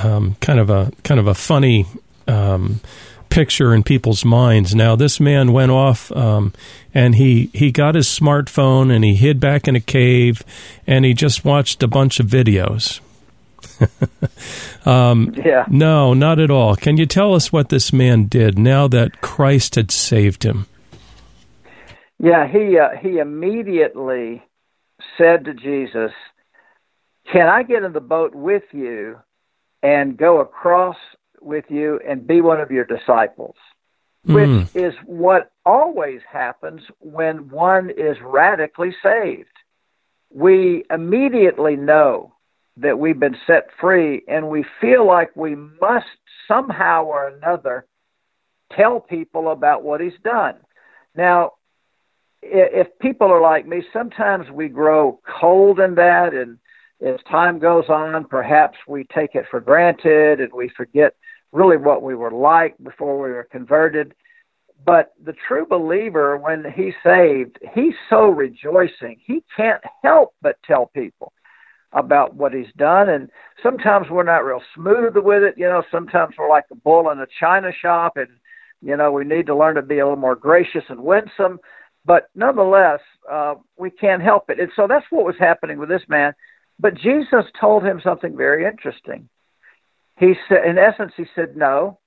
um, 0.03 0.35
kind 0.41 0.59
of 0.59 0.69
a 0.69 0.91
kind 1.03 1.19
of 1.19 1.27
a 1.27 1.33
funny 1.33 1.85
um, 2.27 2.81
picture 3.29 3.73
in 3.73 3.83
people's 3.83 4.25
minds. 4.25 4.73
Now, 4.75 4.95
this 4.95 5.19
man 5.19 5.53
went 5.53 5.71
off 5.71 6.11
um, 6.11 6.53
and 6.93 7.15
he 7.15 7.49
he 7.53 7.71
got 7.71 7.95
his 7.95 8.07
smartphone 8.07 8.93
and 8.93 9.03
he 9.03 9.15
hid 9.15 9.39
back 9.39 9.67
in 9.67 9.75
a 9.75 9.81
cave 9.81 10.43
and 10.85 11.05
he 11.05 11.13
just 11.13 11.45
watched 11.45 11.83
a 11.83 11.87
bunch 11.87 12.19
of 12.19 12.27
videos. 12.27 12.99
um, 14.85 15.33
yeah. 15.45 15.65
No, 15.69 16.13
not 16.13 16.39
at 16.39 16.51
all. 16.51 16.75
Can 16.75 16.97
you 16.97 17.05
tell 17.05 17.33
us 17.33 17.51
what 17.51 17.69
this 17.69 17.93
man 17.93 18.25
did 18.25 18.57
now 18.57 18.87
that 18.87 19.21
Christ 19.21 19.75
had 19.75 19.91
saved 19.91 20.43
him? 20.43 20.67
Yeah, 22.19 22.47
he 22.47 22.77
uh, 22.79 22.97
he 22.99 23.19
immediately 23.19 24.43
said 25.17 25.45
to 25.45 25.53
Jesus, 25.53 26.11
Can 27.31 27.47
I 27.47 27.63
get 27.63 27.83
in 27.83 27.93
the 27.93 27.99
boat 27.99 28.33
with 28.33 28.63
you 28.71 29.17
and 29.83 30.17
go 30.17 30.39
across 30.39 30.97
with 31.41 31.65
you 31.69 31.99
and 32.07 32.27
be 32.27 32.41
one 32.41 32.59
of 32.59 32.71
your 32.71 32.85
disciples? 32.85 33.55
Which 34.25 34.49
mm. 34.49 34.75
is 34.75 34.93
what 35.05 35.51
always 35.65 36.19
happens 36.29 36.81
when 36.99 37.49
one 37.49 37.89
is 37.89 38.17
radically 38.21 38.93
saved. 39.01 39.47
We 40.29 40.83
immediately 40.89 41.77
know 41.77 42.33
that 42.77 42.99
we've 42.99 43.19
been 43.19 43.37
set 43.47 43.69
free 43.79 44.23
and 44.27 44.49
we 44.49 44.65
feel 44.81 45.05
like 45.05 45.35
we 45.35 45.55
must 45.55 46.07
somehow 46.47 47.05
or 47.05 47.27
another 47.27 47.85
tell 48.75 48.99
people 48.99 49.49
about 49.51 49.83
what 49.83 50.01
he's 50.01 50.19
done. 50.23 50.55
Now, 51.15 51.53
if 52.41 52.87
people 52.99 53.27
are 53.27 53.41
like 53.41 53.67
me, 53.67 53.83
sometimes 53.91 54.49
we 54.51 54.67
grow 54.67 55.19
cold 55.39 55.79
in 55.79 55.95
that, 55.95 56.33
and 56.33 56.59
as 57.05 57.19
time 57.29 57.59
goes 57.59 57.85
on, 57.89 58.25
perhaps 58.25 58.77
we 58.87 59.05
take 59.13 59.35
it 59.35 59.45
for 59.49 59.59
granted 59.59 60.39
and 60.39 60.51
we 60.51 60.69
forget 60.75 61.13
really 61.51 61.77
what 61.77 62.01
we 62.01 62.15
were 62.15 62.31
like 62.31 62.75
before 62.83 63.21
we 63.21 63.29
were 63.29 63.47
converted. 63.51 64.13
But 64.85 65.13
the 65.23 65.33
true 65.47 65.65
believer, 65.65 66.37
when 66.37 66.63
he's 66.75 66.93
saved, 67.03 67.57
he's 67.73 67.95
so 68.09 68.27
rejoicing. 68.29 69.17
He 69.25 69.43
can't 69.55 69.83
help 70.03 70.33
but 70.41 70.57
tell 70.63 70.87
people 70.87 71.33
about 71.93 72.35
what 72.35 72.53
he's 72.53 72.71
done. 72.77 73.09
And 73.09 73.29
sometimes 73.63 74.07
we're 74.09 74.23
not 74.23 74.45
real 74.45 74.61
smooth 74.75 75.15
with 75.15 75.43
it. 75.43 75.55
You 75.57 75.65
know, 75.65 75.83
sometimes 75.91 76.35
we're 76.37 76.49
like 76.49 76.65
a 76.71 76.75
bull 76.75 77.09
in 77.09 77.19
a 77.19 77.27
china 77.39 77.71
shop 77.81 78.17
and, 78.17 78.29
you 78.81 78.95
know, 78.95 79.11
we 79.11 79.23
need 79.23 79.47
to 79.47 79.55
learn 79.55 79.75
to 79.75 79.81
be 79.81 79.99
a 79.99 80.05
little 80.05 80.19
more 80.19 80.35
gracious 80.35 80.83
and 80.89 80.99
winsome. 81.03 81.59
But 82.05 82.29
nonetheless, 82.35 83.01
uh, 83.29 83.55
we 83.77 83.89
can't 83.89 84.21
help 84.21 84.49
it. 84.49 84.59
And 84.59 84.71
so 84.75 84.87
that's 84.87 85.05
what 85.09 85.25
was 85.25 85.35
happening 85.39 85.79
with 85.79 85.89
this 85.89 86.03
man. 86.07 86.33
But 86.79 86.95
Jesus 86.95 87.45
told 87.59 87.83
him 87.83 88.01
something 88.03 88.37
very 88.37 88.65
interesting. 88.65 89.29
He 90.17 90.35
said, 90.47 90.65
in 90.65 90.77
essence, 90.77 91.13
he 91.15 91.25
said, 91.35 91.55
no. 91.55 91.99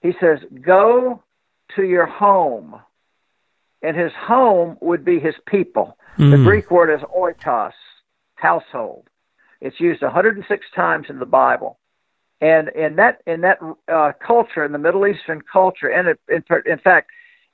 He 0.00 0.12
says, 0.20 0.38
go 0.60 1.22
to 1.76 1.82
your 1.82 2.06
home. 2.06 2.80
And 3.82 3.96
his 3.96 4.12
home 4.12 4.76
would 4.80 5.04
be 5.04 5.18
his 5.18 5.34
people. 5.46 5.96
Mm. 6.18 6.30
The 6.30 6.44
Greek 6.44 6.70
word 6.70 6.94
is 6.94 7.00
oikos, 7.00 7.72
household. 8.34 9.08
It's 9.60 9.80
used 9.80 10.02
106 10.02 10.66
times 10.74 11.06
in 11.08 11.18
the 11.18 11.26
Bible. 11.26 11.78
And 12.40 12.68
in 12.70 12.96
that 12.96 13.22
in 13.26 13.42
that 13.42 13.58
uh, 13.86 14.12
culture, 14.20 14.64
in 14.64 14.72
the 14.72 14.78
Middle 14.78 15.06
Eastern 15.06 15.42
culture, 15.42 15.86
and 15.88 16.08
it, 16.08 16.20
in, 16.28 16.42
in 16.66 16.78
fact, 16.78 17.10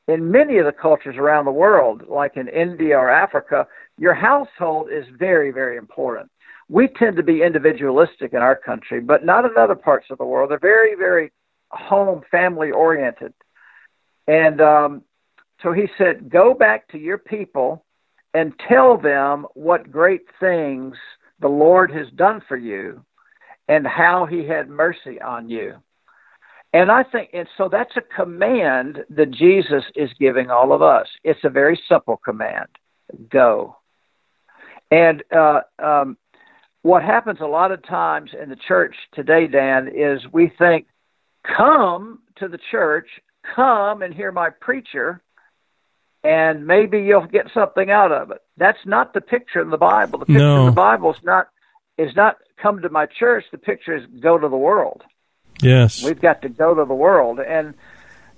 in 0.07 0.31
many 0.31 0.57
of 0.57 0.65
the 0.65 0.73
cultures 0.73 1.17
around 1.19 1.45
the 1.45 1.51
world, 1.51 2.05
like 2.09 2.39
in 2.39 2.49
India 2.49 2.97
or 2.97 3.11
Africa, 3.11 3.67
your 3.99 4.15
household 4.15 4.89
is 4.93 5.05
very, 5.19 5.51
very 5.51 5.77
important. 5.77 6.31
We 6.69 6.89
tend 6.89 7.17
to 7.17 7.23
be 7.23 7.43
individualistic 7.43 8.33
in 8.33 8.39
our 8.39 8.57
country, 8.57 9.01
but 9.01 9.25
not 9.25 9.45
in 9.45 9.53
other 9.59 9.75
parts 9.75 10.07
of 10.11 10.19
the 10.19 10.25
world. 10.25 10.51
They're 10.51 10.59
very, 10.59 10.95
very 10.95 11.33
home, 11.71 12.23
family 12.31 12.71
oriented. 12.71 13.33
And 14.27 14.61
um, 14.61 15.03
so 15.63 15.73
he 15.73 15.89
said, 15.97 16.31
Go 16.31 16.55
back 16.55 16.89
to 16.89 16.99
your 16.99 17.19
people 17.19 17.85
and 18.35 18.53
tell 18.69 18.99
them 18.99 19.47
what 19.55 19.91
great 19.91 20.23
things 20.39 20.95
the 21.41 21.49
Lord 21.49 21.91
has 21.91 22.07
done 22.15 22.43
for 22.47 22.57
you 22.57 23.05
and 23.69 23.87
how 23.87 24.27
he 24.27 24.47
had 24.47 24.69
mercy 24.69 25.21
on 25.21 25.49
you. 25.49 25.75
And 26.75 26.91
I 26.91 27.03
think, 27.03 27.31
and 27.33 27.49
so 27.57 27.69
that's 27.71 27.97
a 27.97 28.03
command 28.15 28.99
that 29.11 29.31
Jesus 29.31 29.85
is 29.97 30.11
giving 30.21 30.51
all 30.51 30.73
of 30.73 30.83
us. 30.83 31.07
It's 31.25 31.41
a 31.45 31.49
very 31.49 31.81
simple 31.89 32.19
command 32.23 32.69
go. 33.31 33.77
And 34.91 35.23
uh, 35.31 35.61
um, 35.79 36.17
what 36.83 37.03
happens 37.03 37.41
a 37.41 37.47
lot 37.47 37.73
of 37.73 37.87
times 37.87 38.31
in 38.41 38.49
the 38.49 38.57
church 38.57 38.95
today, 39.13 39.47
Dan, 39.47 39.89
is 39.89 40.21
we 40.33 40.51
think, 40.59 40.87
come 41.45 42.21
to 42.37 42.49
the 42.49 42.59
church, 42.71 43.09
come 43.55 44.03
and 44.03 44.15
hear 44.15 44.33
my 44.33 44.51
preacher, 44.51 45.23
and 46.25 46.67
maybe 46.67 47.01
you'll 47.03 47.27
get 47.27 47.47
something 47.53 47.91
out 47.91 48.13
of 48.13 48.31
it. 48.31 48.39
That's 48.57 48.85
not 48.85 49.15
the 49.15 49.21
picture 49.21 49.61
in 49.61 49.71
the 49.71 49.79
Bible. 49.79 50.19
The 50.19 50.27
picture 50.27 50.39
no. 50.39 50.61
in 50.61 50.67
the 50.67 50.73
Bible 50.73 51.13
is 51.13 51.23
not 51.23 51.49
is 51.97 52.15
not 52.15 52.37
come 52.61 52.81
to 52.83 52.89
my 52.89 53.07
church. 53.07 53.45
The 53.51 53.59
picture 53.59 53.97
is 53.97 54.05
go 54.21 54.39
to 54.39 54.49
the 54.49 54.57
world. 54.57 55.03
Yes. 55.61 56.05
We've 56.05 56.21
got 56.21 56.43
to 56.43 56.49
go 56.49 56.75
to 56.75 56.85
the 56.85 56.95
world 56.95 57.41
and 57.41 57.75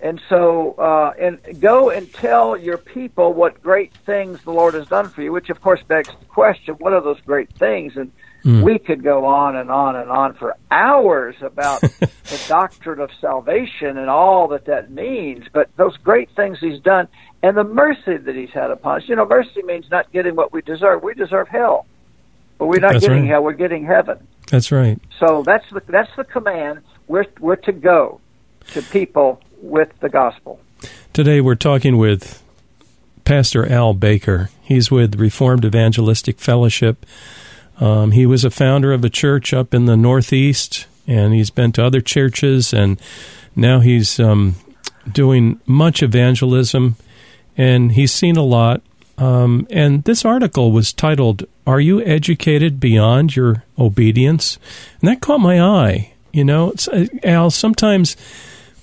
and 0.03 0.21
so 0.29 0.73
uh, 0.79 1.13
and 1.19 1.61
go 1.61 1.91
and 1.91 2.13
tell 2.13 2.57
your 2.57 2.79
people 2.79 3.33
what 3.33 3.63
great 3.63 3.93
things 4.07 4.43
the 4.45 4.51
Lord 4.51 4.75
has 4.75 4.87
done 4.87 5.09
for 5.09 5.23
you, 5.23 5.33
which 5.33 5.51
of 5.51 5.61
course 5.61 5.81
begs 5.87 6.09
the 6.09 6.25
question, 6.27 6.75
what 6.77 6.93
are 6.93 7.01
those 7.01 7.21
great 7.21 7.53
things? 7.55 7.97
And 7.97 8.13
mm. 8.45 8.63
we 8.63 8.79
could 8.79 9.03
go 9.03 9.27
on 9.27 9.57
and 9.57 9.71
on 9.71 9.97
and 9.97 10.11
on 10.11 10.35
for 10.35 10.57
hours 10.71 11.37
about 11.43 11.81
the 12.01 12.45
doctrine 12.49 13.01
of 13.01 13.11
salvation 13.21 13.99
and 13.99 14.09
all 14.09 14.49
that 14.49 14.67
that 14.67 14.91
means. 14.91 15.45
But 15.53 15.71
those 15.77 15.97
great 15.99 16.31
things 16.35 16.59
He's 16.61 16.81
done 16.81 17.09
and 17.43 17.57
the 17.57 17.65
mercy 17.65 18.17
that 18.17 18.35
He's 18.35 18.51
had 18.51 18.71
upon 18.71 19.03
us. 19.03 19.09
You 19.09 19.17
know, 19.17 19.27
mercy 19.27 19.63
means 19.63 19.87
not 19.91 20.11
getting 20.13 20.35
what 20.35 20.53
we 20.53 20.63
deserve. 20.63 21.03
We 21.03 21.15
deserve 21.15 21.49
hell, 21.49 21.87
but 22.59 22.67
we're 22.67 22.81
not 22.81 22.93
that's 22.93 23.07
getting 23.07 23.23
right. 23.23 23.31
hell. 23.31 23.43
We're 23.43 23.53
getting 23.53 23.85
heaven. 23.85 24.27
That's 24.47 24.73
right. 24.73 24.99
So 25.19 25.43
that's 25.45 25.69
the 25.71 25.83
that's 25.87 26.11
the 26.17 26.25
command 26.25 26.81
we're, 27.07 27.27
we're 27.41 27.57
to 27.57 27.73
go 27.73 28.21
to 28.69 28.83
people 28.83 29.41
with 29.63 29.91
the 30.01 30.09
gospel. 30.09 30.61
Today 31.13 31.41
we're 31.41 31.55
talking 31.55 31.97
with 31.97 32.43
Pastor 33.25 33.71
Al 33.71 33.95
Baker. 33.95 34.51
He's 34.63 34.91
with 34.91 35.17
Reformed 35.17 35.65
Evangelistic 35.65 36.39
Fellowship. 36.39 37.05
Um, 37.79 38.13
he 38.13 38.27
was 38.27 38.45
a 38.45 38.51
founder 38.51 38.93
of 38.93 39.05
a 39.05 39.11
church 39.11 39.55
up 39.55 39.73
in 39.73 39.87
the 39.87 39.97
Northeast, 39.97 40.87
and 41.07 41.33
he's 41.33 41.51
been 41.51 41.73
to 41.73 41.85
other 41.85 42.01
churches, 42.01 42.73
and 42.73 43.01
now 43.57 43.81
he's 43.81 44.21
um, 44.21 44.57
doing 45.11 45.61
much 45.67 46.03
evangelism, 46.03 46.97
and 47.57 47.93
he's 47.93 48.13
seen 48.13 48.37
a 48.37 48.43
lot. 48.43 48.83
Um, 49.19 49.67
and 49.71 50.05
this 50.05 50.25
article 50.25 50.73
was 50.73 50.93
titled, 50.93 51.45
Are 51.67 51.81
You 51.81 52.03
Educated 52.03 52.81
Beyond 52.81 53.37
Your 53.37 53.65
Obedience? 53.79 54.59
And 55.01 55.11
that 55.11 55.21
caught 55.21 55.41
my 55.41 55.61
eye. 55.61 56.13
You 56.33 56.45
know, 56.45 56.75
uh, 56.93 57.07
Al, 57.25 57.51
sometimes, 57.51 58.17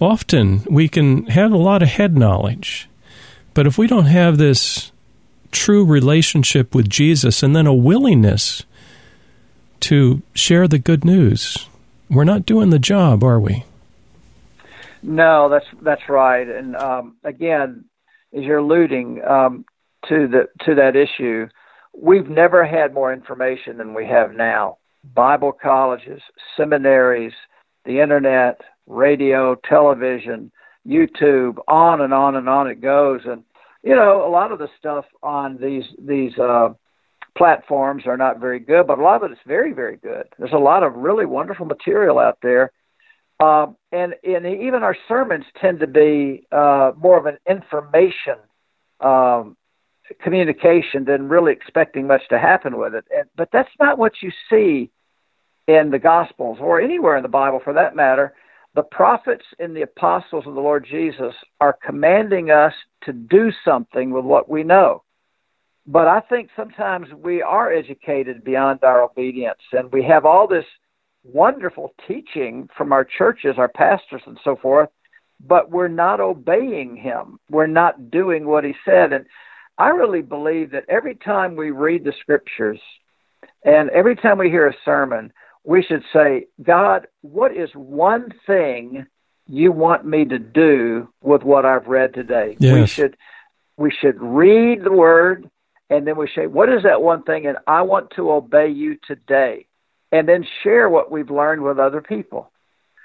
often, 0.01 0.63
we 0.69 0.87
can 0.87 1.25
have 1.27 1.51
a 1.51 1.57
lot 1.57 1.81
of 1.81 1.89
head 1.89 2.17
knowledge, 2.17 2.89
but 3.53 3.67
if 3.67 3.77
we 3.77 3.87
don't 3.87 4.05
have 4.05 4.37
this 4.37 4.91
true 5.51 5.85
relationship 5.85 6.75
with 6.75 6.89
Jesus 6.89 7.41
and 7.41 7.55
then 7.55 7.67
a 7.67 7.73
willingness 7.73 8.63
to 9.81 10.21
share 10.33 10.67
the 10.67 10.79
good 10.79 11.05
news, 11.05 11.67
we're 12.09 12.23
not 12.23 12.45
doing 12.45 12.69
the 12.69 12.79
job, 12.79 13.23
are 13.23 13.39
we? 13.39 13.63
No, 15.03 15.49
that's 15.49 15.65
that's 15.81 16.09
right. 16.09 16.47
And 16.47 16.75
um, 16.75 17.17
again, 17.23 17.85
as 18.35 18.43
you're 18.43 18.57
alluding 18.57 19.23
um, 19.23 19.65
to 20.09 20.27
the 20.27 20.47
to 20.65 20.75
that 20.75 20.95
issue, 20.95 21.47
we've 21.95 22.29
never 22.29 22.65
had 22.65 22.93
more 22.93 23.13
information 23.13 23.77
than 23.77 23.93
we 23.93 24.05
have 24.05 24.33
now. 24.33 24.77
Bible 25.03 25.51
colleges, 25.51 26.21
seminaries, 26.57 27.33
the 27.85 28.01
internet, 28.01 28.59
radio, 28.87 29.55
television, 29.55 30.51
YouTube, 30.87 31.57
on 31.67 32.01
and 32.01 32.13
on 32.13 32.35
and 32.35 32.49
on 32.49 32.67
it 32.67 32.81
goes. 32.81 33.21
And 33.25 33.43
you 33.83 33.95
know, 33.95 34.25
a 34.25 34.29
lot 34.29 34.51
of 34.51 34.59
the 34.59 34.69
stuff 34.79 35.05
on 35.21 35.57
these 35.61 35.85
these 35.99 36.37
uh, 36.37 36.69
platforms 37.37 38.03
are 38.07 38.17
not 38.17 38.39
very 38.39 38.59
good, 38.59 38.87
but 38.87 38.99
a 38.99 39.03
lot 39.03 39.23
of 39.23 39.29
it 39.29 39.33
is 39.33 39.39
very 39.45 39.73
very 39.73 39.97
good. 39.97 40.27
There's 40.39 40.53
a 40.53 40.57
lot 40.57 40.83
of 40.83 40.95
really 40.95 41.25
wonderful 41.25 41.65
material 41.65 42.19
out 42.19 42.39
there. 42.41 42.71
Uh, 43.39 43.67
and, 43.91 44.15
and 44.23 44.47
even 44.47 44.81
our 44.81 44.97
sermons 45.07 45.45
tend 45.61 45.79
to 45.79 45.85
be 45.85 46.47
uh, 46.51 46.91
more 46.97 47.19
of 47.19 47.27
an 47.27 47.37
information 47.47 48.37
um, 48.99 49.55
communication 50.21 51.05
than 51.05 51.29
really 51.29 51.51
expecting 51.51 52.07
much 52.07 52.21
to 52.29 52.39
happen 52.39 52.77
with 52.77 52.95
it. 52.95 53.05
And, 53.15 53.29
but 53.35 53.49
that's 53.51 53.69
not 53.79 53.97
what 53.97 54.13
you 54.21 54.31
see 54.49 54.89
in 55.67 55.91
the 55.91 55.99
Gospels 55.99 56.57
or 56.61 56.81
anywhere 56.81 57.17
in 57.17 57.23
the 57.23 57.29
Bible 57.29 57.59
for 57.63 57.73
that 57.73 57.95
matter. 57.95 58.33
The 58.75 58.83
prophets 58.83 59.45
and 59.59 59.75
the 59.75 59.81
apostles 59.81 60.45
of 60.45 60.53
the 60.53 60.61
Lord 60.61 60.85
Jesus 60.89 61.33
are 61.59 61.77
commanding 61.83 62.51
us 62.51 62.73
to 63.03 63.13
do 63.13 63.51
something 63.65 64.11
with 64.11 64.25
what 64.25 64.49
we 64.49 64.63
know. 64.63 65.03
But 65.87 66.07
I 66.07 66.19
think 66.19 66.49
sometimes 66.55 67.07
we 67.13 67.41
are 67.41 67.71
educated 67.71 68.43
beyond 68.43 68.83
our 68.83 69.01
obedience, 69.01 69.61
and 69.71 69.91
we 69.91 70.03
have 70.03 70.25
all 70.25 70.47
this 70.47 70.65
wonderful 71.23 71.93
teaching 72.07 72.69
from 72.77 72.91
our 72.91 73.05
churches, 73.05 73.55
our 73.57 73.69
pastors, 73.69 74.21
and 74.27 74.37
so 74.43 74.57
forth, 74.57 74.89
but 75.45 75.71
we're 75.71 75.87
not 75.87 76.19
obeying 76.19 76.95
Him. 76.95 77.39
We're 77.49 77.67
not 77.67 78.11
doing 78.11 78.45
what 78.45 78.63
He 78.63 78.73
said. 78.85 79.13
And 79.13 79.25
I 79.77 79.89
really 79.89 80.21
believe 80.21 80.71
that 80.71 80.85
every 80.89 81.15
time 81.15 81.55
we 81.55 81.71
read 81.71 82.03
the 82.03 82.13
scriptures 82.21 82.79
and 83.63 83.89
every 83.91 84.15
time 84.15 84.37
we 84.37 84.49
hear 84.49 84.67
a 84.67 84.75
sermon, 84.83 85.31
we 85.67 85.83
should 85.83 86.03
say, 86.13 86.47
God, 86.63 87.07
what 87.21 87.55
is 87.55 87.69
one 87.73 88.33
thing 88.47 89.05
you 89.45 89.73
want 89.73 90.05
me 90.05 90.23
to 90.23 90.39
do 90.39 91.09
with 91.21 91.43
what 91.43 91.65
I've 91.65 91.87
read 91.87 92.13
today? 92.13 92.55
Yes. 92.57 92.73
We 92.73 92.87
should 92.87 93.17
we 93.75 93.91
should 93.91 94.15
read 94.19 94.83
the 94.83 94.93
word 94.93 95.49
and 95.89 96.07
then 96.07 96.17
we 96.17 96.29
say, 96.33 96.47
what 96.47 96.69
is 96.69 96.83
that 96.83 97.01
one 97.01 97.23
thing? 97.23 97.45
And 97.47 97.57
I 97.67 97.81
want 97.81 98.11
to 98.15 98.31
obey 98.31 98.69
you 98.69 98.97
today, 99.07 99.67
and 100.11 100.27
then 100.27 100.45
share 100.63 100.89
what 100.89 101.11
we've 101.11 101.29
learned 101.29 101.61
with 101.61 101.79
other 101.79 102.01
people. 102.01 102.51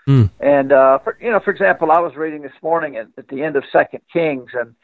Mm. 0.08 0.30
And 0.40 0.72
uh, 0.72 0.98
for, 0.98 1.16
you 1.20 1.30
know, 1.30 1.38
for 1.38 1.50
example, 1.50 1.92
I 1.92 2.00
was 2.00 2.16
reading 2.16 2.42
this 2.42 2.50
morning 2.60 2.96
at, 2.96 3.06
at 3.16 3.28
the 3.28 3.42
end 3.42 3.56
of 3.56 3.64
Second 3.72 4.00
Kings, 4.12 4.50
and 4.54 4.74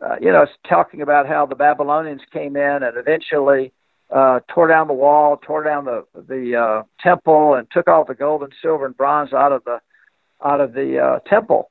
uh, 0.00 0.16
you 0.20 0.32
know, 0.32 0.42
it's 0.42 0.52
talking 0.68 1.02
about 1.02 1.28
how 1.28 1.46
the 1.46 1.54
Babylonians 1.54 2.22
came 2.32 2.56
in 2.56 2.82
and 2.82 2.96
eventually 2.96 3.72
uh, 4.10 4.40
tore 4.48 4.68
down 4.68 4.86
the 4.86 4.94
wall, 4.94 5.36
tore 5.36 5.64
down 5.64 5.84
the 5.84 6.04
the 6.14 6.56
uh, 6.56 6.82
temple, 7.00 7.54
and 7.54 7.66
took 7.70 7.88
all 7.88 8.04
the 8.04 8.14
gold 8.14 8.42
and 8.42 8.52
silver 8.62 8.86
and 8.86 8.96
bronze 8.96 9.32
out 9.32 9.52
of 9.52 9.64
the 9.64 9.80
out 10.44 10.60
of 10.60 10.72
the 10.72 10.98
uh, 10.98 11.18
temple. 11.28 11.70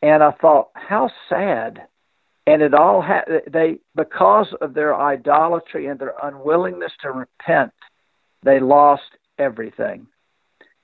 And 0.00 0.22
I 0.22 0.32
thought, 0.32 0.70
how 0.74 1.10
sad. 1.28 1.86
And 2.44 2.60
it 2.60 2.74
all 2.74 3.00
had 3.00 3.24
they 3.46 3.78
because 3.94 4.48
of 4.60 4.74
their 4.74 4.96
idolatry 4.96 5.86
and 5.86 6.00
their 6.00 6.14
unwillingness 6.22 6.92
to 7.02 7.12
repent 7.12 7.72
they 8.42 8.58
lost 8.58 9.02
everything. 9.38 10.08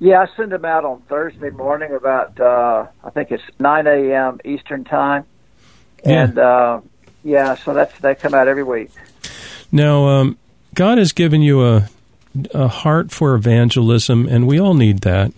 Yeah, 0.00 0.22
I 0.22 0.36
send 0.36 0.52
them 0.52 0.64
out 0.64 0.84
on 0.84 1.00
Thursday 1.02 1.50
morning 1.50 1.92
about 1.92 2.38
uh, 2.40 2.86
I 3.02 3.10
think 3.10 3.32
it's 3.32 3.42
nine 3.58 3.86
a.m. 3.86 4.40
Eastern 4.44 4.84
time, 4.84 5.24
yeah. 6.04 6.24
and 6.24 6.38
uh, 6.38 6.80
yeah, 7.24 7.56
so 7.56 7.74
that's 7.74 7.98
they 7.98 8.14
come 8.14 8.34
out 8.34 8.46
every 8.46 8.62
week. 8.62 8.90
Now, 9.72 10.06
um, 10.06 10.38
God 10.74 10.98
has 10.98 11.12
given 11.12 11.42
you 11.42 11.66
a 11.66 11.88
a 12.54 12.68
heart 12.68 13.10
for 13.10 13.34
evangelism, 13.34 14.26
and 14.28 14.46
we 14.46 14.60
all 14.60 14.74
need 14.74 15.00
that 15.00 15.32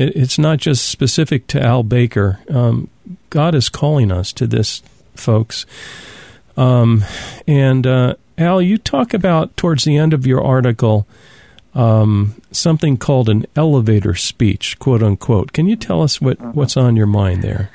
it, 0.00 0.16
it's 0.16 0.38
not 0.38 0.58
just 0.58 0.88
specific 0.88 1.46
to 1.48 1.62
Al 1.62 1.82
Baker. 1.82 2.40
Um, 2.48 2.88
God 3.28 3.54
is 3.54 3.68
calling 3.68 4.10
us 4.10 4.32
to 4.34 4.46
this, 4.46 4.82
folks. 5.14 5.66
Um, 6.56 7.04
and 7.46 7.86
uh, 7.86 8.14
Al, 8.38 8.62
you 8.62 8.78
talk 8.78 9.14
about 9.14 9.56
towards 9.56 9.84
the 9.84 9.96
end 9.96 10.12
of 10.12 10.26
your 10.26 10.42
article 10.42 11.06
um, 11.74 12.40
something 12.50 12.96
called 12.96 13.28
an 13.28 13.46
elevator 13.56 14.14
speech, 14.14 14.78
quote 14.78 15.02
unquote. 15.02 15.52
Can 15.52 15.66
you 15.66 15.76
tell 15.76 16.02
us 16.02 16.20
what, 16.20 16.40
uh-huh. 16.40 16.52
what's 16.52 16.76
on 16.76 16.96
your 16.96 17.06
mind 17.06 17.42
there? 17.42 17.70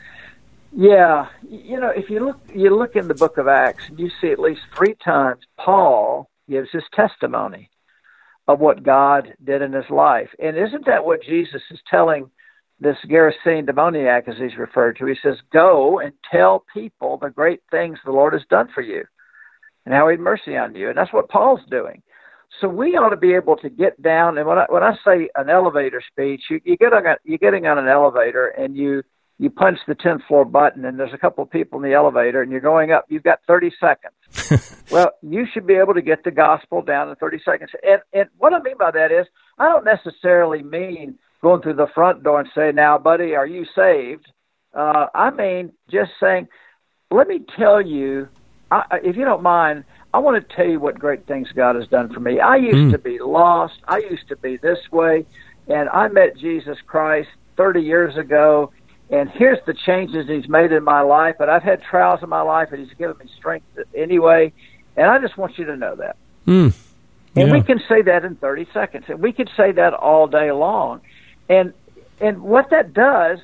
Yeah, 0.72 1.28
you 1.50 1.80
know, 1.80 1.90
if 1.90 2.10
you 2.10 2.26
look, 2.26 2.40
you 2.54 2.76
look 2.76 2.96
in 2.96 3.08
the 3.08 3.14
Book 3.14 3.38
of 3.38 3.48
Acts, 3.48 3.84
and 3.88 3.98
you 3.98 4.10
see 4.20 4.32
at 4.32 4.40
least 4.40 4.62
three 4.76 4.96
times 4.96 5.42
Paul 5.58 6.30
gives 6.50 6.70
his 6.72 6.84
testimony 6.94 7.70
of 8.48 8.60
what 8.60 8.84
God 8.84 9.34
did 9.44 9.62
in 9.62 9.74
his 9.74 9.90
life. 9.90 10.30
And 10.38 10.58
isn't 10.58 10.86
that 10.86 11.06
what 11.06 11.24
Jesus 11.24 11.62
is 11.72 11.80
telling 11.90 12.30
this 12.80 12.98
Gerasene 13.10 13.66
demoniac, 13.66 14.28
as 14.28 14.36
he's 14.38 14.58
referred 14.58 14.98
to? 14.98 15.06
He 15.06 15.16
says, 15.24 15.38
Go 15.54 16.00
and 16.00 16.12
tell 16.30 16.66
people 16.74 17.18
the 17.18 17.30
great 17.30 17.62
things 17.72 17.98
the 18.04 18.12
Lord 18.12 18.34
has 18.34 18.44
done 18.50 18.68
for 18.76 18.82
you 18.82 19.06
and 19.86 19.94
how 19.94 20.08
he 20.08 20.14
had 20.14 20.20
mercy 20.20 20.58
on 20.58 20.76
you. 20.76 20.90
And 20.90 20.98
that's 20.98 21.14
what 21.14 21.30
Paul's 21.30 21.62
doing. 21.70 22.02
So 22.62 22.68
we 22.68 22.96
ought 22.96 23.10
to 23.10 23.18
be 23.18 23.34
able 23.34 23.58
to 23.58 23.70
get 23.70 24.02
down. 24.02 24.38
And 24.38 24.48
when 24.48 24.58
I, 24.58 24.66
when 24.70 24.84
I 24.84 24.94
say 25.06 25.30
an 25.36 25.50
elevator 25.50 26.02
speech, 26.12 26.44
you, 26.50 26.62
you 26.64 26.78
get 26.78 26.94
on 26.94 27.06
a, 27.06 27.16
you're 27.24 27.38
getting 27.38 27.66
on 27.68 27.78
an 27.78 27.88
elevator 27.88 28.48
and 28.48 28.76
you 28.76 29.04
you 29.38 29.50
punch 29.50 29.80
the 29.88 29.96
10th 29.96 30.26
floor 30.28 30.46
button 30.46 30.86
and 30.86 30.98
there's 30.98 31.14
a 31.14 31.18
couple 31.18 31.44
of 31.44 31.50
people 31.50 31.78
in 31.78 31.90
the 31.90 31.94
elevator 31.94 32.42
and 32.42 32.52
you're 32.52 32.62
going 32.62 32.92
up, 32.92 33.06
you've 33.10 33.24
got 33.24 33.40
30 33.48 33.72
seconds. 33.80 34.86
well, 34.92 35.12
you 35.22 35.46
should 35.54 35.68
be 35.68 35.74
able 35.74 35.94
to 35.94 36.02
get 36.02 36.24
the 36.24 36.32
gospel 36.32 36.82
down 36.82 37.10
in 37.10 37.16
30 37.16 37.40
seconds. 37.44 37.70
And, 37.84 38.02
and 38.14 38.30
what 38.38 38.54
I 38.54 38.62
mean 38.62 38.78
by 38.78 38.92
that 38.92 39.12
is, 39.12 39.28
I 39.58 39.66
don't 39.66 39.84
necessarily 39.84 40.64
mean 40.64 41.20
going 41.42 41.62
through 41.62 41.76
the 41.76 41.88
front 41.94 42.24
door 42.24 42.40
and 42.40 42.50
say, 42.56 42.72
now, 42.74 42.98
buddy, 42.98 43.36
are 43.36 43.46
you 43.46 43.66
saved? 43.76 44.26
Uh, 44.74 45.08
I 45.14 45.32
mean 45.32 45.74
just 45.90 46.12
saying, 46.20 46.48
let 47.12 47.28
me 47.28 47.42
tell 47.58 47.82
you, 47.82 48.30
I, 48.72 49.00
if 49.04 49.16
you 49.16 49.26
don't 49.26 49.44
mind, 49.44 49.84
I 50.16 50.20
want 50.20 50.48
to 50.48 50.56
tell 50.56 50.68
you 50.68 50.80
what 50.80 50.98
great 50.98 51.28
things 51.28 51.52
God 51.54 51.76
has 51.76 51.88
done 51.88 52.14
for 52.14 52.20
me. 52.20 52.40
I 52.40 52.56
used 52.56 52.78
mm. 52.78 52.92
to 52.92 52.98
be 52.98 53.20
lost. 53.20 53.76
I 53.88 53.98
used 53.98 54.28
to 54.30 54.36
be 54.38 54.58
this 54.58 54.80
way. 54.92 55.26
And 55.68 55.90
I 55.90 56.08
met 56.08 56.38
Jesus 56.38 56.78
Christ 56.86 57.30
30 57.58 57.82
years 57.82 58.18
ago 58.18 58.72
and 59.10 59.30
here's 59.30 59.60
the 59.66 59.74
changes 59.74 60.28
he's 60.28 60.50
made 60.50 60.72
in 60.72 60.84
my 60.84 61.02
life. 61.02 61.36
But 61.38 61.50
I've 61.50 61.64
had 61.64 61.82
trials 61.84 62.22
in 62.24 62.30
my 62.30 62.42
life, 62.42 62.70
and 62.72 62.86
he's 62.86 62.98
given 62.98 63.18
me 63.18 63.30
strength 63.38 63.66
anyway. 63.94 64.52
And 64.96 65.08
I 65.08 65.20
just 65.20 65.38
want 65.38 65.58
you 65.58 65.66
to 65.66 65.76
know 65.76 65.96
that. 65.96 66.18
Mm. 66.48 66.76
Yeah. 67.36 67.44
And 67.44 67.52
we 67.52 67.62
can 67.62 67.80
say 67.88 68.02
that 68.02 68.24
in 68.26 68.36
30 68.36 68.68
seconds, 68.74 69.06
and 69.08 69.20
we 69.20 69.32
could 69.32 69.50
say 69.56 69.72
that 69.74 69.94
all 69.94 70.28
day 70.28 70.52
long. 70.52 71.02
And 71.50 71.74
and 72.20 72.42
what 72.42 72.70
that 72.70 72.94
does 72.94 73.40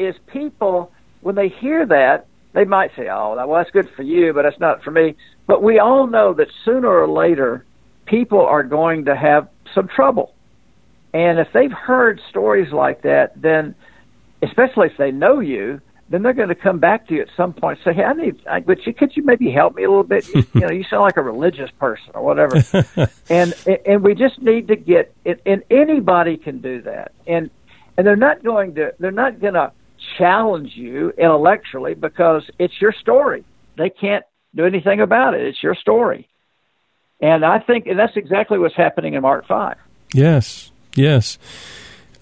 is 0.00 0.16
people, 0.26 0.92
when 1.20 1.36
they 1.36 1.48
hear 1.48 1.86
that, 1.86 2.26
they 2.56 2.64
might 2.64 2.90
say, 2.96 3.08
"Oh, 3.10 3.34
well, 3.36 3.58
that's 3.58 3.70
good 3.70 3.90
for 3.90 4.02
you, 4.02 4.32
but 4.32 4.42
that's 4.42 4.58
not 4.58 4.82
for 4.82 4.90
me." 4.90 5.14
But 5.46 5.62
we 5.62 5.78
all 5.78 6.06
know 6.06 6.32
that 6.32 6.48
sooner 6.64 6.88
or 6.88 7.06
later, 7.06 7.66
people 8.06 8.40
are 8.40 8.62
going 8.62 9.04
to 9.04 9.14
have 9.14 9.48
some 9.74 9.88
trouble. 9.88 10.32
And 11.12 11.38
if 11.38 11.48
they've 11.52 11.70
heard 11.70 12.18
stories 12.30 12.72
like 12.72 13.02
that, 13.02 13.40
then 13.40 13.74
especially 14.40 14.86
if 14.86 14.96
they 14.96 15.10
know 15.10 15.40
you, 15.40 15.82
then 16.08 16.22
they're 16.22 16.32
going 16.32 16.48
to 16.48 16.54
come 16.54 16.78
back 16.78 17.08
to 17.08 17.14
you 17.14 17.20
at 17.20 17.28
some 17.36 17.52
point 17.52 17.78
and 17.84 17.92
say, 17.92 18.00
"Hey, 18.00 18.04
I 18.04 18.14
need, 18.14 18.40
I, 18.50 18.60
but 18.60 18.86
you 18.86 18.94
could 18.94 19.14
you 19.14 19.22
maybe 19.22 19.50
help 19.50 19.74
me 19.74 19.84
a 19.84 19.88
little 19.90 20.02
bit? 20.02 20.26
You, 20.34 20.42
you 20.54 20.60
know, 20.62 20.70
you 20.70 20.84
sound 20.84 21.02
like 21.02 21.18
a 21.18 21.22
religious 21.22 21.70
person 21.78 22.12
or 22.14 22.22
whatever." 22.22 22.64
and 23.28 23.54
and 23.84 24.02
we 24.02 24.14
just 24.14 24.40
need 24.40 24.68
to 24.68 24.76
get, 24.76 25.14
and 25.26 25.62
anybody 25.70 26.38
can 26.38 26.62
do 26.62 26.80
that, 26.82 27.12
and 27.26 27.50
and 27.98 28.06
they're 28.06 28.16
not 28.16 28.42
going 28.42 28.76
to, 28.76 28.94
they're 28.98 29.10
not 29.10 29.40
going 29.40 29.54
to 29.54 29.72
challenge 30.18 30.72
you 30.74 31.10
intellectually 31.16 31.94
because 31.94 32.42
it's 32.58 32.80
your 32.80 32.92
story. 32.92 33.44
They 33.76 33.90
can't 33.90 34.24
do 34.54 34.64
anything 34.64 35.00
about 35.00 35.34
it. 35.34 35.46
It's 35.46 35.62
your 35.62 35.74
story, 35.74 36.28
and 37.20 37.44
I 37.44 37.58
think 37.58 37.86
and 37.86 37.98
that's 37.98 38.16
exactly 38.16 38.58
what's 38.58 38.76
happening 38.76 39.14
in 39.14 39.22
Mark 39.22 39.46
five. 39.46 39.76
Yes, 40.14 40.70
yes. 40.94 41.38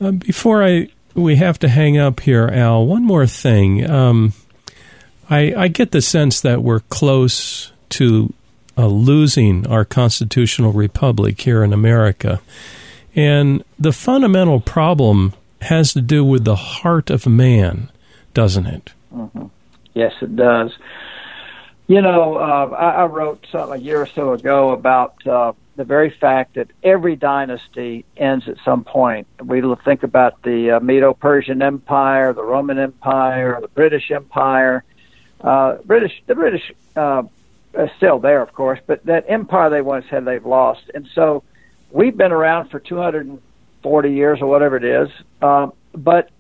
Uh, 0.00 0.10
before 0.10 0.64
I 0.64 0.88
we 1.14 1.36
have 1.36 1.58
to 1.60 1.68
hang 1.68 1.96
up 1.96 2.20
here, 2.20 2.48
Al. 2.48 2.86
One 2.86 3.04
more 3.04 3.26
thing. 3.26 3.88
Um, 3.88 4.32
I, 5.30 5.54
I, 5.54 5.68
get 5.68 5.92
the 5.92 6.02
sense 6.02 6.40
that 6.40 6.62
we're 6.62 6.80
close 6.80 7.72
to 7.90 8.34
uh, 8.76 8.86
losing 8.86 9.66
our 9.66 9.84
constitutional 9.84 10.72
republic 10.72 11.40
here 11.40 11.62
in 11.62 11.72
America. 11.72 12.42
And 13.14 13.64
the 13.78 13.92
fundamental 13.92 14.60
problem 14.60 15.34
has 15.64 15.92
to 15.94 16.00
do 16.00 16.24
with 16.24 16.44
the 16.44 16.56
heart 16.56 17.10
of 17.10 17.26
man, 17.26 17.90
doesn't 18.32 18.66
it? 18.66 18.92
Mm-hmm. 19.14 19.46
Yes, 19.94 20.12
it 20.20 20.34
does. 20.36 20.76
You 21.86 22.00
know, 22.00 22.36
uh, 22.36 22.74
I, 22.76 23.02
I, 23.02 23.04
wrote 23.06 23.46
something 23.52 23.78
a 23.78 23.82
year 23.82 24.00
or 24.00 24.06
so 24.06 24.32
ago 24.32 24.70
about 24.70 25.26
uh, 25.26 25.52
the 25.76 25.84
very 25.84 26.10
fact 26.10 26.54
that 26.54 26.68
every 26.82 27.14
dynasty 27.14 28.06
ends 28.16 28.48
at 28.48 28.56
some 28.64 28.84
point. 28.84 29.26
We 29.42 29.62
think 29.84 30.02
about 30.02 30.42
the 30.42 30.72
uh, 30.72 30.80
Medo-Persian 30.80 31.60
Empire, 31.60 32.32
the 32.32 32.42
Roman 32.42 32.78
Empire, 32.78 33.58
the 33.60 33.68
British 33.68 34.10
Empire. 34.10 34.82
Uh, 35.42 35.76
British, 35.84 36.22
the 36.26 36.34
British 36.34 36.72
uh, 36.96 37.24
are 37.74 37.90
still 37.96 38.18
there, 38.18 38.40
of 38.40 38.52
course, 38.54 38.80
but 38.86 39.04
that 39.04 39.26
empire 39.28 39.68
they 39.68 39.82
once 39.82 40.06
had, 40.06 40.24
they've 40.24 40.46
lost. 40.46 40.90
And 40.94 41.06
so 41.14 41.42
we've 41.90 42.16
been 42.16 42.32
around 42.32 42.70
for 42.70 42.80
240 43.84 44.12
years 44.12 44.40
or 44.40 44.46
whatever 44.46 44.76
it 44.76 44.84
is. 44.84 45.08
Um, 45.42 45.72
but 45.92 46.30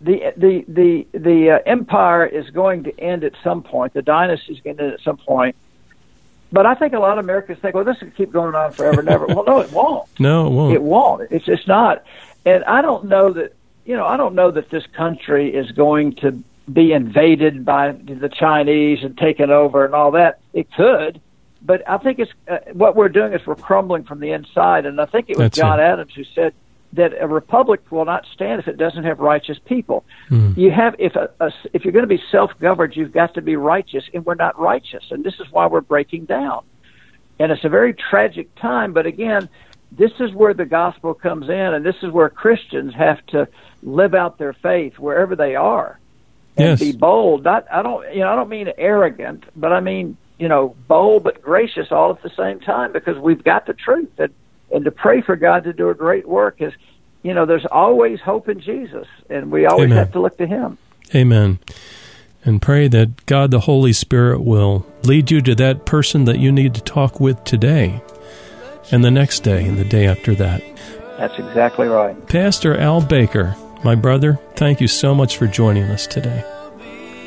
the 0.00 0.34
the 0.36 0.64
the 0.68 1.06
the 1.18 1.50
uh, 1.52 1.58
empire 1.64 2.26
is 2.26 2.50
going 2.50 2.84
to 2.84 3.00
end 3.00 3.24
at 3.24 3.32
some 3.42 3.62
point. 3.62 3.94
The 3.94 4.02
dynasty 4.02 4.52
is 4.52 4.60
going 4.60 4.76
to 4.76 4.82
end 4.84 4.92
at 4.92 5.00
some 5.00 5.16
point 5.16 5.56
but 6.52 6.64
I 6.66 6.74
think 6.74 6.92
a 6.94 6.98
lot 6.98 7.18
of 7.18 7.24
Americans 7.24 7.58
think, 7.58 7.74
well, 7.74 7.84
this 7.84 8.00
will 8.00 8.10
keep 8.10 8.32
going 8.32 8.54
on 8.54 8.72
forever 8.72 9.00
and 9.00 9.08
ever. 9.08 9.26
well, 9.28 9.44
no, 9.44 9.60
it 9.60 9.72
won't. 9.72 10.08
No, 10.20 10.46
it 10.46 10.50
won't. 10.50 10.74
It 10.74 10.82
won't. 10.82 11.30
It's 11.30 11.44
just 11.44 11.66
not. 11.66 12.04
And 12.44 12.64
I 12.64 12.82
don't 12.82 13.06
know 13.06 13.32
that, 13.32 13.54
you 13.84 13.96
know, 13.96 14.06
I 14.06 14.16
don't 14.16 14.34
know 14.34 14.50
that 14.50 14.70
this 14.70 14.86
country 14.96 15.54
is 15.54 15.70
going 15.72 16.14
to 16.16 16.42
be 16.72 16.92
invaded 16.92 17.64
by 17.64 17.92
the 17.92 18.28
Chinese 18.28 19.02
and 19.02 19.16
taken 19.18 19.50
over 19.50 19.84
and 19.84 19.94
all 19.94 20.12
that. 20.12 20.40
It 20.52 20.72
could, 20.72 21.20
but 21.66 21.88
I 21.88 21.98
think 21.98 22.20
it's 22.20 22.32
uh, 22.48 22.58
what 22.72 22.94
we're 22.94 23.08
doing 23.08 23.32
is 23.32 23.44
we're 23.44 23.56
crumbling 23.56 24.04
from 24.04 24.20
the 24.20 24.30
inside. 24.30 24.86
And 24.86 25.00
I 25.00 25.06
think 25.06 25.28
it 25.28 25.36
was 25.36 25.46
That's 25.46 25.56
John 25.58 25.80
it. 25.80 25.82
Adams 25.82 26.14
who 26.14 26.24
said 26.24 26.54
that 26.92 27.12
a 27.20 27.26
republic 27.26 27.80
will 27.90 28.04
not 28.04 28.24
stand 28.32 28.60
if 28.60 28.68
it 28.68 28.76
doesn't 28.76 29.02
have 29.04 29.18
righteous 29.18 29.58
people. 29.64 30.04
Mm. 30.30 30.56
You 30.56 30.70
have 30.70 30.94
if 30.98 31.16
a, 31.16 31.28
a, 31.40 31.50
if 31.72 31.84
you're 31.84 31.92
going 31.92 32.04
to 32.04 32.14
be 32.14 32.22
self-governed, 32.30 32.94
you've 32.96 33.12
got 33.12 33.34
to 33.34 33.42
be 33.42 33.56
righteous, 33.56 34.04
and 34.14 34.24
we're 34.24 34.36
not 34.36 34.58
righteous, 34.58 35.04
and 35.10 35.24
this 35.24 35.34
is 35.40 35.50
why 35.50 35.66
we're 35.66 35.80
breaking 35.80 36.26
down. 36.26 36.62
And 37.38 37.50
it's 37.52 37.64
a 37.64 37.68
very 37.68 37.92
tragic 37.92 38.54
time, 38.54 38.92
but 38.92 39.04
again, 39.04 39.48
this 39.92 40.12
is 40.20 40.32
where 40.32 40.54
the 40.54 40.64
gospel 40.64 41.12
comes 41.14 41.48
in, 41.48 41.74
and 41.74 41.84
this 41.84 41.96
is 42.02 42.10
where 42.10 42.30
Christians 42.30 42.94
have 42.94 43.24
to 43.26 43.48
live 43.82 44.14
out 44.14 44.38
their 44.38 44.52
faith 44.52 44.98
wherever 44.98 45.36
they 45.36 45.56
are 45.56 45.98
and 46.56 46.68
Yes. 46.68 46.80
be 46.80 46.92
bold. 46.92 47.44
Not 47.44 47.66
I 47.70 47.82
don't 47.82 48.14
you 48.14 48.20
know 48.20 48.32
I 48.32 48.36
don't 48.36 48.48
mean 48.48 48.72
arrogant, 48.78 49.44
but 49.54 49.72
I 49.72 49.80
mean 49.80 50.16
you 50.38 50.48
know 50.48 50.74
bold 50.88 51.24
but 51.24 51.42
gracious 51.42 51.88
all 51.90 52.10
at 52.10 52.22
the 52.22 52.30
same 52.30 52.60
time 52.60 52.92
because 52.92 53.16
we've 53.18 53.42
got 53.44 53.66
the 53.66 53.74
truth 53.74 54.10
and 54.18 54.32
and 54.72 54.84
to 54.84 54.90
pray 54.90 55.20
for 55.20 55.36
God 55.36 55.64
to 55.64 55.72
do 55.72 55.90
a 55.90 55.94
great 55.94 56.28
work 56.28 56.60
is 56.60 56.72
you 57.22 57.34
know 57.34 57.46
there's 57.46 57.66
always 57.66 58.20
hope 58.20 58.48
in 58.48 58.60
Jesus 58.60 59.06
and 59.30 59.50
we 59.50 59.66
always 59.66 59.86
Amen. 59.86 59.98
have 59.98 60.12
to 60.12 60.20
look 60.20 60.38
to 60.38 60.46
Him. 60.46 60.78
Amen. 61.14 61.58
And 62.44 62.62
pray 62.62 62.86
that 62.88 63.26
God 63.26 63.50
the 63.50 63.60
Holy 63.60 63.92
Spirit 63.92 64.40
will 64.40 64.86
lead 65.02 65.30
you 65.30 65.40
to 65.42 65.54
that 65.56 65.84
person 65.84 66.26
that 66.26 66.38
you 66.38 66.52
need 66.52 66.74
to 66.74 66.80
talk 66.80 67.18
with 67.18 67.42
today, 67.42 68.00
and 68.92 69.02
the 69.02 69.10
next 69.10 69.40
day, 69.40 69.64
and 69.64 69.76
the 69.76 69.84
day 69.84 70.06
after 70.06 70.32
that. 70.36 70.62
That's 71.18 71.36
exactly 71.38 71.88
right. 71.88 72.28
Pastor 72.28 72.76
Al 72.76 73.00
Baker, 73.00 73.56
my 73.82 73.96
brother, 73.96 74.38
thank 74.54 74.80
you 74.80 74.86
so 74.86 75.12
much 75.12 75.36
for 75.36 75.48
joining 75.48 75.84
us 75.84 76.06
today. 76.06 76.44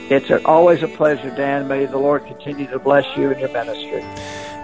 It's 0.10 0.32
always 0.46 0.82
a 0.82 0.88
pleasure, 0.88 1.30
Dan. 1.36 1.68
May 1.68 1.86
the 1.86 1.98
Lord 2.00 2.26
continue 2.26 2.66
to 2.68 2.80
bless 2.80 3.06
you 3.16 3.30
and 3.30 3.40
your 3.40 3.50
ministry. 3.50 4.02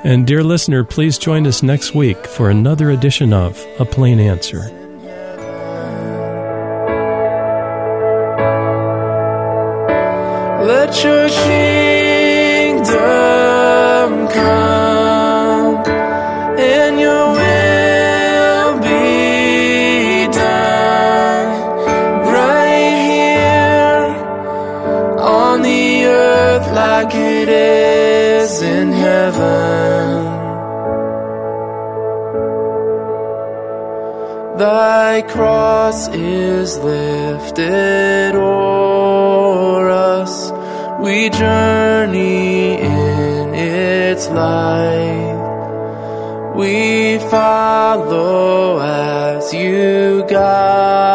And 0.04 0.26
dear 0.26 0.44
listener, 0.44 0.84
please 0.84 1.18
join 1.18 1.46
us 1.48 1.62
next 1.64 1.94
week 1.94 2.26
for 2.26 2.50
another 2.50 2.90
edition 2.90 3.32
of 3.32 3.64
A 3.80 3.86
Plain 3.86 4.20
Answer. 4.20 4.72
Let 10.66 11.04
your 11.04 11.30
kingdom 11.30 12.98
come 14.30 14.75
Thy 35.16 35.22
cross 35.22 36.10
is 36.10 36.78
lifted 36.80 38.36
o'er 38.36 39.90
us. 39.90 40.52
We 41.00 41.30
journey 41.30 42.82
in 42.82 43.56
its 43.56 44.28
light. 44.28 45.40
We 46.58 47.20
follow 47.30 48.80
as 48.82 49.54
you 49.54 50.26
guide 50.28 51.15